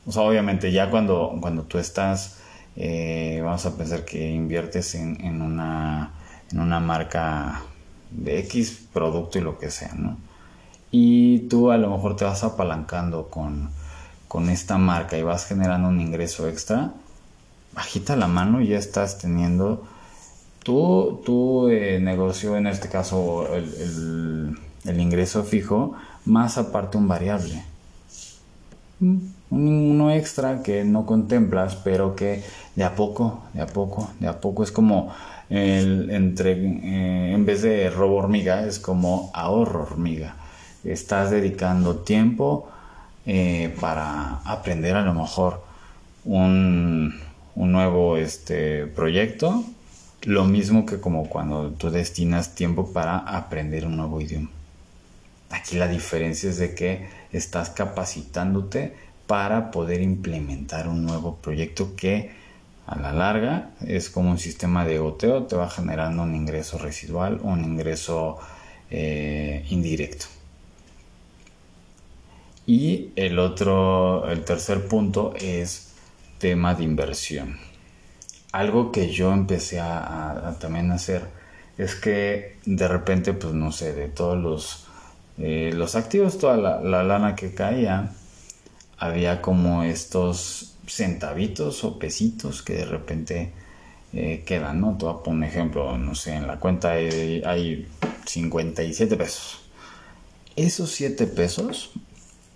o 0.07 0.13
sea, 0.13 0.23
obviamente 0.23 0.73
ya 0.73 0.89
cuando, 0.89 1.37
cuando 1.39 1.65
tú 1.65 1.77
estás, 1.77 2.39
eh, 2.81 3.41
vamos 3.43 3.67
a 3.67 3.77
pensar 3.77 4.05
que 4.05 4.31
inviertes 4.31 4.95
en, 4.95 5.43
una, 5.43 6.12
en 6.53 6.61
una 6.61 6.79
marca 6.79 7.62
de 8.12 8.38
X 8.38 8.87
producto 8.93 9.38
y 9.38 9.41
lo 9.43 9.59
que 9.59 9.71
sea, 9.71 9.93
¿no? 9.95 10.17
Y 10.93 11.41
tú 11.49 11.73
a 11.73 11.77
lo 11.77 11.91
mejor 11.91 12.14
te 12.14 12.25
vas 12.25 12.45
apalancando 12.45 13.29
con, 13.29 13.71
con 14.29 14.49
esta 14.49 14.79
marca 14.79 15.19
y 15.19 15.23
vas 15.23 15.45
generando 15.45 15.88
un 15.88 16.01
ingreso 16.01 16.49
extra, 16.49 16.93
bajita 17.75 18.14
la 18.14 18.29
mano 18.29 18.61
y 18.61 18.69
ya 18.69 18.79
estás 18.79 19.19
teniendo 19.19 19.85
tu, 20.62 21.21
tu 21.25 21.69
eh, 21.69 21.99
negocio, 21.99 22.57
en 22.57 22.69
este 22.69 22.88
caso 22.88 23.49
el, 23.55 24.57
ingreso 24.85 25.43
fijo, 25.43 25.95
más 26.25 26.59
aparte 26.59 26.97
un 26.97 27.09
variable. 27.09 27.64
Uno 29.01 30.11
extra 30.11 30.63
que 30.63 30.85
no 30.85 31.07
contemplas, 31.07 31.77
pero 31.77 32.17
que 32.17 32.43
de 32.75 32.85
a 32.85 32.95
poco, 32.95 33.45
de 33.55 33.63
a 33.63 33.67
poco, 33.67 34.11
de 34.21 34.29
a 34.29 34.41
poco 34.41 34.63
es 34.63 34.73
como 34.73 35.13
el, 35.49 36.11
entre, 36.11 36.53
eh, 36.53 37.33
en 37.33 37.47
vez 37.47 37.63
de 37.63 37.91
robo 37.91 38.17
hormiga, 38.17 38.67
es 38.67 38.79
como 38.79 39.31
ahorro 39.35 39.83
hormiga. 39.83 40.35
Estás 40.85 41.31
dedicando 41.31 41.97
tiempo, 41.97 42.69
eh, 43.31 43.77
para 43.79 44.37
aprender 44.47 44.97
a 44.97 45.03
lo 45.03 45.13
mejor 45.13 45.63
un, 46.25 47.15
nuevo 47.55 48.17
este, 48.17 48.87
proyecto, 48.87 49.65
lo 50.23 50.45
mismo 50.45 50.87
que 50.87 50.99
como 50.99 51.29
cuando 51.29 51.73
tú 51.73 51.91
destinas 51.91 52.55
tiempo 52.55 52.91
para 52.91 53.19
aprender 53.19 53.85
un 53.85 53.99
nuevo 53.99 54.23
idioma. 54.23 54.49
Aquí 55.51 55.77
la 55.77 55.89
diferencia 55.89 56.49
es 56.49 56.57
de 56.57 56.75
que 56.75 57.07
estás 57.33 57.71
capacitándote 57.71 58.95
para 59.27 59.71
poder 59.71 60.01
implementar 60.01 60.88
un 60.88 61.05
nuevo 61.05 61.37
proyecto 61.37 61.95
que 61.95 62.33
a 62.87 62.99
la 62.99 63.12
larga 63.12 63.71
es 63.87 64.09
como 64.09 64.31
un 64.31 64.38
sistema 64.38 64.87
de 64.87 64.99
goteo, 64.99 65.45
te 65.45 65.55
va 65.55 65.69
generando 65.69 66.23
un 66.23 66.35
ingreso 66.35 66.79
residual 66.79 67.38
o 67.45 67.49
un 67.49 67.62
ingreso 67.62 68.38
eh, 68.91 69.67
indirecto. 69.69 70.25
Y 72.67 73.11
el 73.17 73.38
otro, 73.38 74.31
el 74.31 74.45
tercer 74.45 74.88
punto 74.88 75.35
es 75.37 75.93
tema 76.38 76.75
de 76.75 76.85
inversión. 76.85 77.59
Algo 78.53 78.91
que 78.91 79.11
yo 79.11 79.33
empecé 79.35 79.81
a, 79.81 80.57
también 80.59 80.91
hacer 80.91 81.29
es 81.77 81.95
que 81.95 82.57
de 82.64 82.88
repente, 82.88 83.35
pues 83.35 83.53
no 83.53 83.71
sé, 83.71 83.93
de 83.93 84.09
todos 84.09 84.38
los, 84.38 84.88
eh, 85.40 85.72
los 85.74 85.94
activos, 85.94 86.38
toda 86.38 86.57
la, 86.57 87.03
lana 87.03 87.35
que 87.37 87.55
caía, 87.55 88.11
había 88.98 89.40
como 89.40 89.85
estos 89.85 90.74
centavitos 90.87 91.85
o 91.85 91.98
pesitos 91.98 92.62
que 92.62 92.74
de 92.74 92.85
repente 92.85 93.53
eh, 94.12 94.42
quedan, 94.46 94.81
¿no? 94.81 94.96
Te 94.98 95.05
voy 95.05 95.14
a 95.14 95.22
poner 95.22 95.37
un 95.37 95.44
ejemplo, 95.44 95.98
no 95.98 96.14
sé, 96.14 96.35
en 96.35 96.46
la 96.46 96.59
cuenta 96.59 96.92
hay, 96.92 97.42
hay 97.44 97.87
57 98.27 99.16
pesos. 99.16 99.61
Esos 100.57 100.90
7 100.90 101.27
pesos 101.29 101.92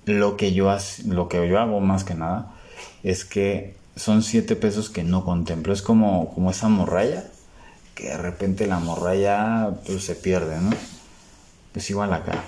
lo 0.04 0.36
que 0.36 0.52
yo, 0.52 0.76
lo 1.06 1.28
que 1.28 1.48
yo 1.48 1.60
hago 1.60 1.80
más 1.80 2.04
que 2.04 2.14
nada 2.14 2.52
es 3.02 3.24
que 3.24 3.76
son 3.94 4.22
7 4.22 4.56
pesos 4.56 4.90
que 4.90 5.04
no 5.04 5.24
contemplo. 5.24 5.72
Es 5.72 5.82
como, 5.82 6.34
como 6.34 6.50
esa 6.50 6.68
morralla, 6.68 7.24
que 7.94 8.08
de 8.08 8.18
repente 8.18 8.66
la 8.66 8.78
morralla 8.78 9.70
pues, 9.86 10.04
se 10.04 10.14
pierde, 10.14 10.60
¿no? 10.60 10.70
Pues 11.72 11.88
igual 11.90 12.12
acá. 12.12 12.42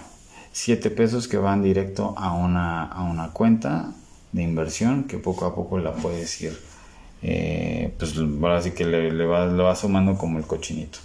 7 0.54 0.90
pesos 0.90 1.26
que 1.26 1.36
van 1.36 1.64
directo 1.64 2.14
a 2.16 2.32
una, 2.32 2.84
a 2.84 3.02
una 3.02 3.32
cuenta 3.32 3.92
de 4.30 4.42
inversión 4.42 5.04
que 5.04 5.18
poco 5.18 5.46
a 5.46 5.54
poco 5.54 5.78
la 5.78 5.92
puedes 5.92 6.40
ir 6.40 6.56
eh, 7.26 7.92
pues 7.98 8.14
ahora 8.16 8.62
que 8.62 8.84
le, 8.84 9.10
le, 9.10 9.24
va, 9.24 9.46
lo 9.46 9.64
va 9.64 9.74
sumando 9.74 10.16
como 10.16 10.38
el 10.38 10.46
cochinito. 10.46 10.98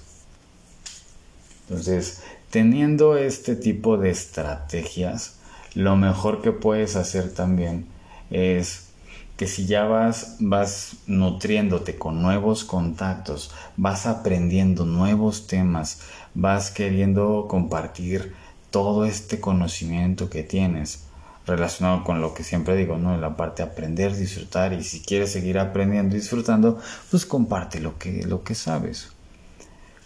Entonces, 1.62 2.22
teniendo 2.50 3.18
este 3.18 3.56
tipo 3.56 3.98
de 3.98 4.10
estrategias, 4.10 5.38
lo 5.74 5.96
mejor 5.96 6.42
que 6.42 6.52
puedes 6.52 6.98
hacer 6.98 7.34
también 7.34 7.88
es 8.30 8.90
que 9.38 9.48
si 9.48 9.66
ya 9.66 9.86
vas, 9.86 10.36
vas 10.42 10.98
nutriéndote 11.08 11.96
con 11.96 12.22
nuevos 12.22 12.66
contactos, 12.66 13.52
vas 13.78 14.06
aprendiendo 14.06 14.86
nuevos 14.86 15.48
temas, 15.48 16.02
vas 16.36 16.70
queriendo 16.70 17.48
compartir 17.50 18.36
todo 18.72 19.06
este 19.06 19.40
conocimiento 19.40 20.30
que 20.30 20.44
tienes 20.44 21.04
relacionado 21.46 22.04
con 22.04 22.22
lo 22.22 22.34
que 22.34 22.44
siempre 22.44 22.76
digo, 22.76 22.98
¿no? 22.98 23.18
La 23.18 23.36
parte 23.36 23.64
de 23.64 23.70
aprender, 23.70 24.16
disfrutar 24.16 24.74
y 24.74 24.84
si 24.84 25.02
quieres 25.02 25.32
seguir 25.32 25.58
aprendiendo 25.58 26.16
disfrutando, 26.16 26.80
pues 27.10 27.26
comparte 27.26 27.80
lo 27.80 27.98
que, 27.98 28.24
lo 28.26 28.44
que 28.44 28.56
sabes. 28.56 29.12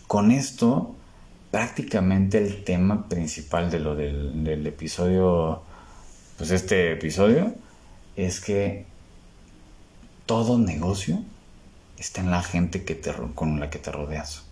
Con 0.08 0.32
esto, 0.32 0.96
prácticamente 1.52 2.38
el 2.38 2.64
tema 2.64 3.10
principal 3.10 3.70
de 3.70 3.80
lo 3.80 3.96
del, 3.96 4.44
del 4.44 4.66
episodio, 4.66 5.62
pues 6.38 6.52
este 6.52 6.94
episodio, 6.94 7.54
es 8.16 8.40
que 8.40 8.86
todo 10.26 10.58
negocio 10.58 11.20
está 11.98 12.22
en 12.22 12.32
la 12.32 12.42
gente 12.42 12.84
que 12.84 12.96
te, 12.96 13.14
con 13.36 13.60
la 13.60 13.70
que 13.70 13.80
te 13.80 13.92
rodeas. 13.92 14.44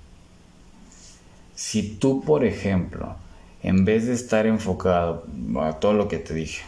Si 1.56 1.84
tú, 1.84 2.22
por 2.22 2.44
ejemplo, 2.44 3.16
en 3.64 3.86
vez 3.86 4.08
de 4.08 4.14
estar 4.14 4.46
enfocado 4.46 5.26
a 5.62 5.74
todo 5.74 5.94
lo 5.94 6.08
que 6.08 6.18
te 6.18 6.34
dije, 6.34 6.64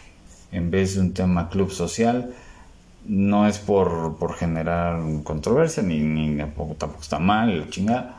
en 0.52 0.70
vez 0.70 0.94
de 0.94 1.00
un 1.00 1.12
tema 1.12 1.48
club 1.48 1.70
social, 1.70 2.34
no 3.06 3.46
es 3.46 3.58
por, 3.58 4.16
por 4.16 4.34
generar 4.34 5.00
controversia, 5.24 5.82
ni, 5.82 6.36
tampoco, 6.36 6.76
está 7.00 7.18
mal, 7.18 7.68
chingada, 7.70 8.16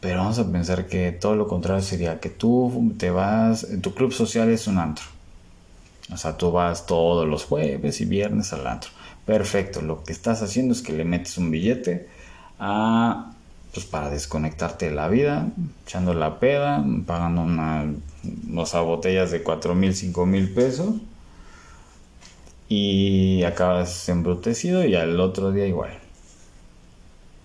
pero 0.00 0.18
vamos 0.18 0.38
a 0.38 0.50
pensar 0.50 0.86
que 0.86 1.12
todo 1.12 1.36
lo 1.36 1.48
contrario 1.48 1.82
sería 1.82 2.20
que 2.20 2.30
tú 2.30 2.94
te 2.98 3.10
vas, 3.10 3.66
tu 3.82 3.94
club 3.94 4.12
social 4.12 4.48
es 4.48 4.66
un 4.66 4.78
antro. 4.78 5.04
O 6.12 6.16
sea, 6.16 6.36
tú 6.36 6.50
vas 6.50 6.86
todos 6.86 7.28
los 7.28 7.44
jueves 7.44 8.00
y 8.00 8.06
viernes 8.06 8.52
al 8.52 8.66
antro. 8.66 8.90
Perfecto, 9.26 9.82
lo 9.82 10.02
que 10.04 10.12
estás 10.12 10.42
haciendo 10.42 10.72
es 10.72 10.80
que 10.80 10.92
le 10.92 11.04
metes 11.04 11.36
un 11.36 11.50
billete 11.50 12.08
a 12.58 13.32
pues 13.72 13.86
para 13.86 14.10
desconectarte 14.10 14.88
de 14.88 14.94
la 14.94 15.08
vida, 15.08 15.48
echando 15.84 16.14
la 16.14 16.40
peda, 16.40 16.84
pagando 17.06 17.42
una, 17.42 17.86
o 18.56 18.84
botellas 18.84 19.30
de 19.30 19.42
cuatro 19.42 19.74
mil, 19.74 19.94
cinco 19.94 20.26
mil 20.26 20.52
pesos 20.52 20.94
y 22.68 23.42
acabas 23.44 24.08
embrutecido 24.08 24.84
y 24.84 24.94
al 24.94 25.18
otro 25.20 25.52
día 25.52 25.66
igual. 25.66 25.98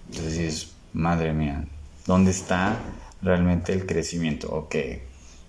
Entonces 0.09 0.37
dices, 0.37 0.71
madre 0.93 1.33
mía, 1.33 1.65
¿dónde 2.05 2.31
está 2.31 2.77
realmente 3.21 3.73
el 3.73 3.85
crecimiento? 3.85 4.49
Ok, 4.51 4.75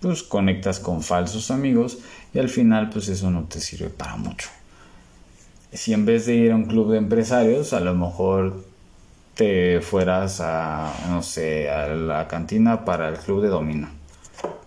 pues 0.01 0.23
conectas 0.23 0.81
con 0.81 1.03
falsos 1.03 1.51
amigos 1.51 1.99
y 2.33 2.39
al 2.39 2.49
final 2.49 2.91
pues 2.91 3.09
eso 3.09 3.31
no 3.31 3.45
te 3.45 3.61
sirve 3.61 3.91
para 3.91 4.17
mucho. 4.17 4.49
Si 5.73 5.93
en 5.93 6.07
vez 6.07 6.27
de 6.27 6.35
ir 6.35 6.53
a 6.53 6.57
un 6.57 6.67
club 6.67 6.93
de 6.93 6.99
empresarios, 6.99 7.73
a 7.73 7.81
lo 7.81 7.95
mejor 7.95 8.65
te 9.35 9.81
fueras 9.81 10.41
a, 10.41 10.93
no 11.09 11.23
sé, 11.23 11.71
a 11.71 11.89
la 11.89 12.29
cantina 12.29 12.85
para 12.85 13.09
el 13.09 13.17
club 13.17 13.43
de 13.43 13.49
domino. 13.49 13.89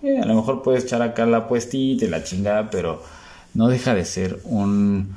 Eh, 0.04 0.20
a 0.22 0.26
lo 0.26 0.36
mejor 0.36 0.62
puedes 0.62 0.84
echar 0.84 1.02
acá 1.02 1.26
la 1.26 1.48
puestita 1.48 2.06
y 2.06 2.10
la 2.10 2.24
chingada, 2.24 2.70
pero 2.70 3.02
no 3.54 3.68
deja 3.68 3.96
de 3.96 4.06
ser 4.06 4.40
un, 4.44 5.16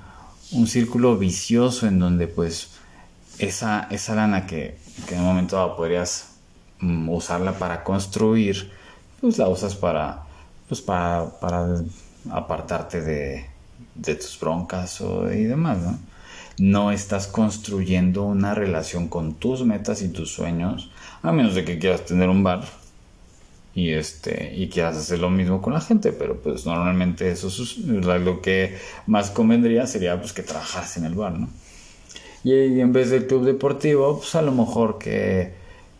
un 0.53 0.67
círculo 0.67 1.17
vicioso 1.19 1.87
en 1.87 1.99
donde 1.99 2.27
pues 2.27 2.71
esa, 3.39 3.89
esa 3.91 4.15
lana 4.15 4.47
que, 4.47 4.79
que 5.09 5.15
en 5.15 5.21
un 5.21 5.27
momento 5.27 5.57
dado 5.57 5.77
podrías 5.77 6.31
mm, 6.81 7.09
usarla 7.09 7.53
para 7.53 7.83
construir, 7.85 8.71
pues 9.21 9.39
la 9.39 9.49
usas 9.49 9.75
para, 9.75 10.23
pues 10.69 10.81
para, 10.81 11.27
para 11.41 11.67
apartarte 12.31 13.01
de, 13.01 13.47
de 13.95 14.15
tus 14.15 14.39
broncas 14.39 15.01
o, 15.01 15.31
y 15.33 15.45
demás, 15.45 15.79
¿no? 15.79 15.99
No 16.59 16.93
estás 16.93 17.27
construyendo 17.27 18.25
una 18.25 18.55
relación 18.55 19.09
con 19.09 19.35
tus 19.35 19.65
metas 19.65 20.03
y 20.03 20.09
tus 20.09 20.33
sueños, 20.33 20.91
a 21.23 21.33
menos 21.33 21.55
de 21.55 21.65
que 21.65 21.79
quieras 21.79 22.05
tener 22.05 22.29
un 22.29 22.43
bar 22.43 22.65
y 23.75 23.91
este 23.91 24.53
y 24.55 24.69
quieras 24.69 24.97
hacer 24.97 25.21
lo 25.21 25.31
mismo 25.31 25.63
con 25.63 25.73
la 25.73 25.81
gente, 25.81 26.13
pero 26.13 26.37
pues 26.37 26.67
normalmente 26.67 27.31
eso 27.31 27.49
es 27.49 27.79
lo 27.79 28.41
que 28.41 28.77
más 29.07 29.31
convendría 29.31 29.87
sería 29.87 30.19
pues 30.19 30.33
que 30.33 30.43
trabajas 30.43 30.97
en 30.97 31.05
el 31.05 31.15
bar, 31.15 31.39
¿no? 31.39 31.49
Y, 32.43 32.81
en 32.81 32.93
vez 32.93 33.11
del 33.11 33.27
club 33.27 33.45
deportivo, 33.45 34.19
pues 34.19 34.35
a 34.35 34.43
lo 34.43 34.53
mejor 34.53 34.99
que, 34.99 35.53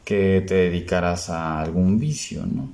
que 0.05 0.43
te 0.47 0.55
dedicaras 0.55 1.29
a 1.29 1.61
algún 1.61 1.99
vicio, 1.99 2.47
¿no? 2.47 2.71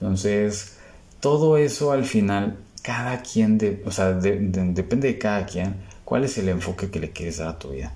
Entonces, 0.00 0.76
todo 1.20 1.56
eso 1.56 1.90
al 1.90 2.04
final, 2.04 2.56
cada 2.82 3.22
quien, 3.22 3.58
de, 3.58 3.82
o 3.84 3.90
sea, 3.90 4.12
depende 4.12 5.08
de 5.08 5.18
cada 5.18 5.44
quien, 5.46 5.74
¿Cuál 6.08 6.24
es 6.24 6.38
el 6.38 6.48
enfoque 6.48 6.90
que 6.90 7.00
le 7.00 7.10
quieres 7.10 7.36
dar 7.36 7.48
a 7.48 7.58
tu 7.58 7.68
vida? 7.68 7.92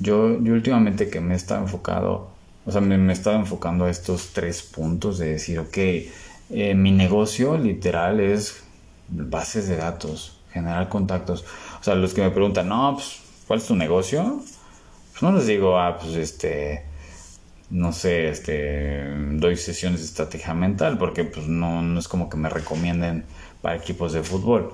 Yo, 0.00 0.42
yo 0.42 0.54
últimamente 0.54 1.08
que 1.08 1.20
me 1.20 1.34
he 1.34 1.36
estado 1.36 1.62
enfocado, 1.62 2.30
o 2.64 2.72
sea, 2.72 2.80
me, 2.80 2.96
he 2.96 3.12
estado 3.12 3.36
enfocando 3.36 3.84
a 3.84 3.90
estos 3.90 4.32
tres 4.32 4.60
puntos 4.60 5.18
de 5.18 5.26
decir, 5.26 5.60
ok, 5.60 5.76
eh, 5.78 6.74
mi 6.74 6.90
negocio 6.90 7.56
literal 7.56 8.18
es 8.18 8.64
bases 9.06 9.68
de 9.68 9.76
datos, 9.76 10.40
generar 10.50 10.88
contactos. 10.88 11.44
O 11.80 11.84
sea, 11.84 11.94
los 11.94 12.12
que 12.12 12.22
me 12.22 12.30
preguntan, 12.32 12.70
no, 12.70 12.94
pues, 12.94 13.20
¿cuál 13.46 13.60
es 13.60 13.66
tu 13.66 13.76
negocio? 13.76 14.42
Pues 15.12 15.22
no 15.22 15.30
les 15.30 15.46
digo, 15.46 15.78
ah, 15.78 15.96
pues 15.96 16.16
este, 16.16 16.86
no 17.70 17.92
sé, 17.92 18.30
este, 18.30 19.14
doy 19.34 19.54
sesiones 19.56 20.00
de 20.00 20.06
estrategia 20.06 20.54
mental, 20.54 20.98
porque 20.98 21.22
pues 21.22 21.46
no, 21.46 21.82
no 21.82 22.00
es 22.00 22.08
como 22.08 22.28
que 22.28 22.36
me 22.36 22.48
recomienden 22.48 23.24
para 23.62 23.76
equipos 23.76 24.12
de 24.12 24.24
fútbol 24.24 24.72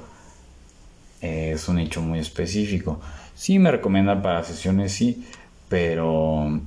es 1.23 1.69
un 1.69 1.77
nicho 1.77 2.03
muy 2.03 2.19
específico. 2.19 3.01
Sí 3.35 3.59
me 3.59 3.71
recomiendan 3.71 4.23
para 4.23 4.45
sesiones, 4.45 4.93
sí, 4.93 5.27
pero, 5.69 6.61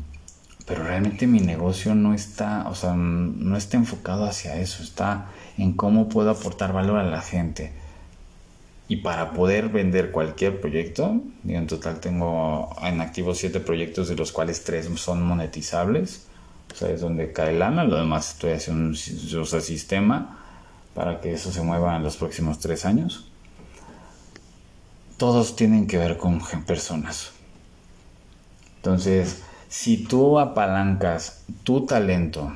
pero 0.65 0.83
realmente 0.83 1.27
mi 1.27 1.39
negocio 1.39 1.93
no 1.93 2.13
está, 2.13 2.67
o 2.69 2.75
sea, 2.75 2.93
no 2.95 3.57
está 3.57 3.77
enfocado 3.77 4.25
hacia 4.25 4.57
eso, 4.57 4.81
está 4.81 5.27
en 5.57 5.73
cómo 5.73 6.09
puedo 6.09 6.31
aportar 6.31 6.73
valor 6.73 6.99
a 6.99 7.03
la 7.03 7.21
gente. 7.21 7.73
Y 8.87 8.97
para 8.97 9.33
poder 9.33 9.69
vender 9.69 10.11
cualquier 10.11 10.61
proyecto, 10.61 11.21
en 11.47 11.67
total 11.67 11.99
tengo 11.99 12.75
en 12.83 13.01
activo 13.01 13.33
siete 13.33 13.59
proyectos, 13.59 14.09
de 14.09 14.15
los 14.15 14.31
cuales 14.31 14.63
tres 14.63 14.87
son 14.95 15.23
monetizables. 15.23 16.27
O 16.71 16.77
sea, 16.77 16.89
es 16.89 17.01
donde 17.01 17.31
cae 17.31 17.57
lana, 17.57 17.83
lo 17.83 17.97
demás 17.97 18.33
estoy 18.33 18.51
haciendo 18.51 18.89
un 18.89 18.95
sistema 18.95 20.39
para 20.93 21.19
que 21.19 21.33
eso 21.33 21.51
se 21.51 21.61
mueva 21.61 21.95
en 21.95 22.03
los 22.03 22.17
próximos 22.17 22.59
tres 22.59 22.85
años 22.85 23.31
todos 25.17 25.55
tienen 25.55 25.87
que 25.87 25.97
ver 25.97 26.17
con 26.17 26.41
personas. 26.65 27.31
Entonces, 28.77 29.41
si 29.69 29.97
tú 29.97 30.39
apalancas 30.39 31.43
tu 31.63 31.85
talento 31.85 32.53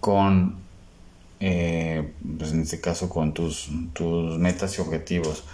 con, 0.00 0.56
eh, 1.40 2.12
pues 2.38 2.52
en 2.52 2.62
este 2.62 2.80
caso 2.80 3.08
con 3.08 3.32
tus, 3.32 3.68
tus 3.92 4.38
metas 4.38 4.78
y 4.78 4.82
objetivos, 4.82 5.44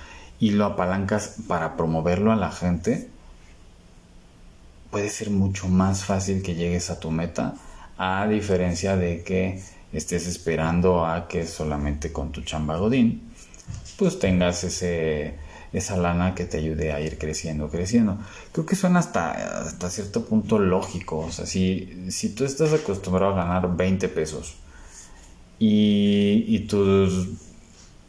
y 0.40 0.50
lo 0.50 0.64
apalancas 0.64 1.36
para 1.46 1.76
promoverlo 1.76 2.32
a 2.32 2.36
la 2.36 2.50
gente, 2.50 3.08
puede 4.90 5.08
ser 5.08 5.30
mucho 5.30 5.68
más 5.68 6.04
fácil 6.04 6.42
que 6.42 6.54
llegues 6.54 6.90
a 6.90 6.98
tu 6.98 7.10
meta, 7.10 7.54
a 7.96 8.26
diferencia 8.26 8.96
de 8.96 9.22
que 9.22 9.62
estés 9.92 10.26
esperando 10.26 11.06
a 11.06 11.28
que 11.28 11.46
solamente 11.46 12.12
con 12.12 12.32
tu 12.32 12.42
chamba 12.42 12.76
godín, 12.76 13.22
pues 13.96 14.18
tengas 14.18 14.64
ese 14.64 15.36
esa 15.72 15.96
lana 15.96 16.34
que 16.34 16.44
te 16.44 16.58
ayude 16.58 16.92
a 16.92 17.00
ir 17.00 17.18
creciendo, 17.18 17.68
creciendo. 17.68 18.18
Creo 18.52 18.66
que 18.66 18.76
suena 18.76 18.98
hasta, 18.98 19.60
hasta 19.60 19.90
cierto 19.90 20.24
punto 20.24 20.58
lógico. 20.58 21.18
O 21.18 21.32
sea, 21.32 21.46
si, 21.46 22.10
si 22.10 22.34
tú 22.34 22.44
estás 22.44 22.72
acostumbrado 22.72 23.32
a 23.32 23.36
ganar 23.36 23.76
20 23.76 24.08
pesos 24.08 24.56
y, 25.58 26.44
y 26.46 26.60
tus 26.66 27.28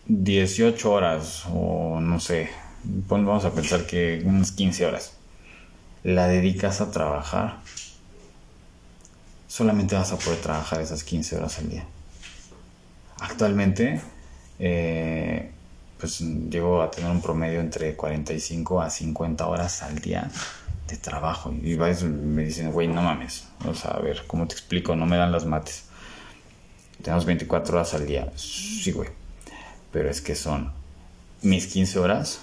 18 0.07 0.91
horas 0.91 1.45
o 1.53 1.99
no 2.01 2.19
sé, 2.19 2.49
vamos 2.83 3.45
a 3.45 3.51
pensar 3.51 3.85
que 3.85 4.21
unas 4.25 4.51
15 4.51 4.85
horas, 4.85 5.13
la 6.03 6.27
dedicas 6.27 6.81
a 6.81 6.91
trabajar, 6.91 7.59
solamente 9.47 9.95
vas 9.95 10.11
a 10.11 10.17
poder 10.17 10.39
trabajar 10.41 10.81
esas 10.81 11.03
15 11.03 11.37
horas 11.37 11.59
al 11.59 11.69
día. 11.69 11.85
Actualmente, 13.19 14.01
eh, 14.59 15.52
pues 16.03 16.19
llego 16.19 16.81
a 16.81 16.91
tener 16.91 17.09
un 17.09 17.21
promedio 17.21 17.61
entre 17.61 17.95
45 17.95 18.81
a 18.81 18.89
50 18.89 19.47
horas 19.47 19.83
al 19.83 19.99
día 19.99 20.29
de 20.89 20.97
trabajo. 20.97 21.53
Y 21.63 21.77
me 21.77 22.43
dicen, 22.43 22.73
güey, 22.73 22.89
no 22.89 23.01
mames. 23.01 23.47
O 23.65 23.73
sea, 23.73 23.91
a 23.91 23.99
ver, 24.01 24.23
¿cómo 24.27 24.45
te 24.45 24.53
explico? 24.53 24.97
No 24.97 25.05
me 25.05 25.15
dan 25.15 25.31
las 25.31 25.45
mates. 25.45 25.85
Tenemos 27.01 27.23
24 27.23 27.77
horas 27.77 27.93
al 27.93 28.05
día. 28.05 28.29
Sí, 28.35 28.91
güey. 28.91 29.07
Pero 29.93 30.09
es 30.09 30.19
que 30.19 30.35
son 30.35 30.73
mis 31.41 31.67
15 31.67 31.99
horas, 31.99 32.41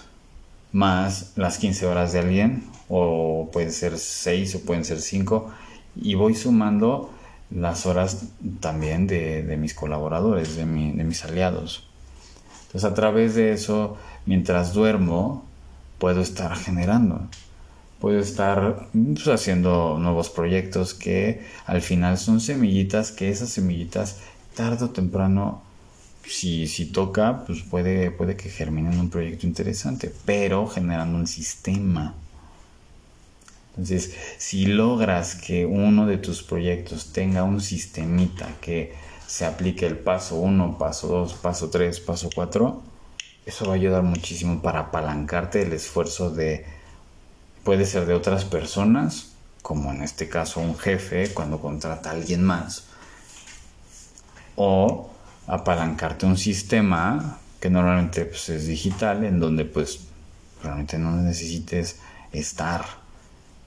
más 0.73 1.33
las 1.37 1.59
15 1.59 1.85
horas 1.85 2.15
de 2.15 2.21
alguien, 2.21 2.65
o 2.89 3.51
pueden 3.53 3.73
ser 3.73 3.99
6 3.99 4.55
o 4.55 4.61
pueden 4.61 4.87
ser 4.87 5.03
5, 5.03 5.53
y 5.97 6.15
voy 6.15 6.35
sumando 6.35 7.13
las 7.51 7.85
horas 7.85 8.25
también 8.61 9.07
de, 9.07 9.55
mis 9.59 9.75
colaboradores, 9.75 10.57
de 10.57 10.65
mis 10.65 11.25
aliados. 11.27 11.90
Entonces 12.71 12.91
a 12.91 12.95
través 12.95 13.35
de 13.35 13.53
eso, 13.53 13.97
mientras 14.27 14.73
duermo, 14.73 15.45
puedo 15.99 16.21
estar 16.21 16.57
generando 16.57 17.29
puedo 18.01 18.19
estar 18.19 18.89
pues, 18.93 19.29
haciendo 19.29 19.99
nuevos 20.01 20.31
proyectos 20.31 20.95
que 20.95 21.45
al 21.67 21.83
final 21.83 22.19
son 22.19 22.41
semillitas 22.41 23.13
que 23.13 23.29
esas 23.29 23.51
semillitas 23.51 24.17
tarde 24.55 24.87
o 24.87 24.91
temprano 24.91 25.63
si, 26.27 26.67
si 26.67 26.87
toca 26.87 27.45
pues 27.47 27.63
puede, 27.63 28.11
puede 28.11 28.37
que 28.37 28.49
germinen 28.49 28.99
un 28.99 29.11
proyecto 29.11 29.47
interesante 29.47 30.13
pero 30.25 30.67
generando 30.67 31.17
un 31.19 31.27
sistema. 31.27 32.15
Entonces 33.71 34.15
si 34.39 34.67
logras 34.67 35.35
que 35.35 35.67
uno 35.67 36.07
de 36.07 36.17
tus 36.17 36.43
proyectos 36.43 37.13
tenga 37.13 37.45
un 37.45 37.61
sistemita 37.61 38.49
que 38.63 38.95
se 39.31 39.47
aplique 39.47 39.87
el 39.87 39.97
paso 39.97 40.37
1, 40.37 40.77
paso 40.79 41.07
2, 41.07 41.35
paso 41.35 41.71
3, 41.71 42.01
paso 42.01 42.31
4 42.35 42.83
eso 43.47 43.65
va 43.65 43.73
a 43.73 43.77
ayudar 43.77 44.03
muchísimo 44.03 44.61
para 44.63 44.81
apalancarte 44.81 45.63
el 45.63 45.73
esfuerzo 45.73 46.31
de 46.31 46.67
puede 47.65 47.87
ser 47.87 48.07
de 48.07 48.15
otras 48.15 48.45
personas, 48.45 49.33
como 49.63 49.93
en 49.93 50.03
este 50.03 50.29
caso 50.29 50.61
un 50.61 50.77
jefe 50.77 51.33
cuando 51.33 51.61
contrata 51.61 52.11
a 52.11 52.13
alguien 52.13 52.43
más, 52.43 52.85
o 54.57 55.11
apalancarte 55.47 56.27
un 56.27 56.37
sistema 56.37 57.39
que 57.61 57.71
normalmente 57.71 58.25
pues, 58.25 58.49
es 58.51 58.67
digital, 58.67 59.25
en 59.25 59.41
donde 59.41 59.65
pues 59.65 60.01
realmente 60.63 60.99
no 60.99 61.13
necesites 61.13 61.99
estar 62.33 62.85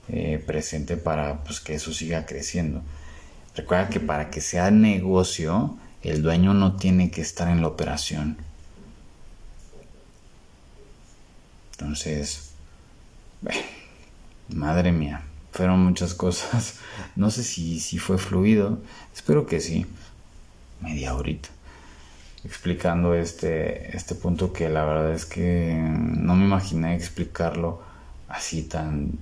eh, 0.08 0.42
presente 0.46 0.96
para 0.96 1.44
pues, 1.44 1.60
que 1.60 1.74
eso 1.74 1.92
siga 1.92 2.26
creciendo. 2.26 2.82
Recuerda 3.56 3.88
que 3.88 4.00
para 4.00 4.30
que 4.30 4.40
sea 4.40 4.70
negocio, 4.70 5.76
el 6.02 6.22
dueño 6.22 6.54
no 6.54 6.76
tiene 6.76 7.10
que 7.10 7.20
estar 7.20 7.48
en 7.48 7.60
la 7.60 7.68
operación. 7.68 8.36
Entonces, 11.72 12.54
Madre 14.48 14.92
mía, 14.92 15.22
fueron 15.52 15.80
muchas 15.80 16.14
cosas. 16.14 16.74
No 17.16 17.30
sé 17.30 17.44
si, 17.44 17.80
si 17.80 17.98
fue 17.98 18.18
fluido. 18.18 18.78
Espero 19.14 19.46
que 19.46 19.60
sí. 19.60 19.86
Media 20.80 21.14
horita. 21.14 21.48
Explicando 22.44 23.14
este, 23.14 23.96
este 23.96 24.14
punto 24.14 24.52
que 24.52 24.68
la 24.68 24.84
verdad 24.84 25.12
es 25.12 25.24
que 25.24 25.80
no 25.80 26.34
me 26.34 26.44
imaginé 26.44 26.96
explicarlo 26.96 27.82
así 28.28 28.62
tan, 28.62 29.12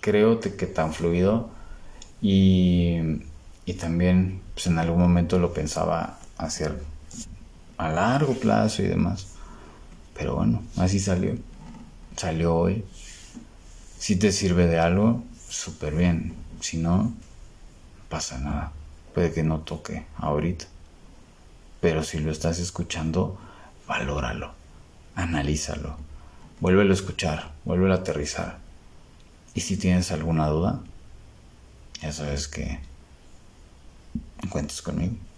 creo 0.00 0.38
que 0.40 0.66
tan 0.66 0.92
fluido. 0.92 1.50
Y, 2.20 3.22
y 3.70 3.74
también 3.74 4.42
pues 4.54 4.66
en 4.66 4.80
algún 4.80 4.98
momento 4.98 5.38
lo 5.38 5.54
pensaba 5.54 6.18
hacer 6.38 6.82
a 7.78 7.88
largo 7.88 8.34
plazo 8.34 8.82
y 8.82 8.88
demás. 8.88 9.28
Pero 10.12 10.34
bueno, 10.34 10.64
así 10.76 10.98
salió. 10.98 11.36
Salió 12.16 12.56
hoy. 12.56 12.84
Si 13.96 14.16
te 14.16 14.32
sirve 14.32 14.66
de 14.66 14.80
algo, 14.80 15.22
súper 15.48 15.94
bien. 15.94 16.34
Si 16.58 16.78
no, 16.78 17.14
pasa 18.08 18.38
nada. 18.38 18.72
Puede 19.14 19.32
que 19.32 19.44
no 19.44 19.60
toque 19.60 20.04
ahorita. 20.16 20.64
Pero 21.80 22.02
si 22.02 22.18
lo 22.18 22.32
estás 22.32 22.58
escuchando, 22.58 23.38
valóralo, 23.86 24.52
analízalo, 25.14 25.96
vuélvelo 26.58 26.90
a 26.90 26.94
escuchar, 26.94 27.52
vuélvelo 27.64 27.94
a 27.94 27.98
aterrizar. 27.98 28.58
Y 29.54 29.60
si 29.60 29.76
tienes 29.76 30.10
alguna 30.10 30.48
duda, 30.48 30.80
ya 32.02 32.12
sabes 32.12 32.48
que 32.48 32.89
cuentes 34.48 34.80
conmigo. 34.82 35.29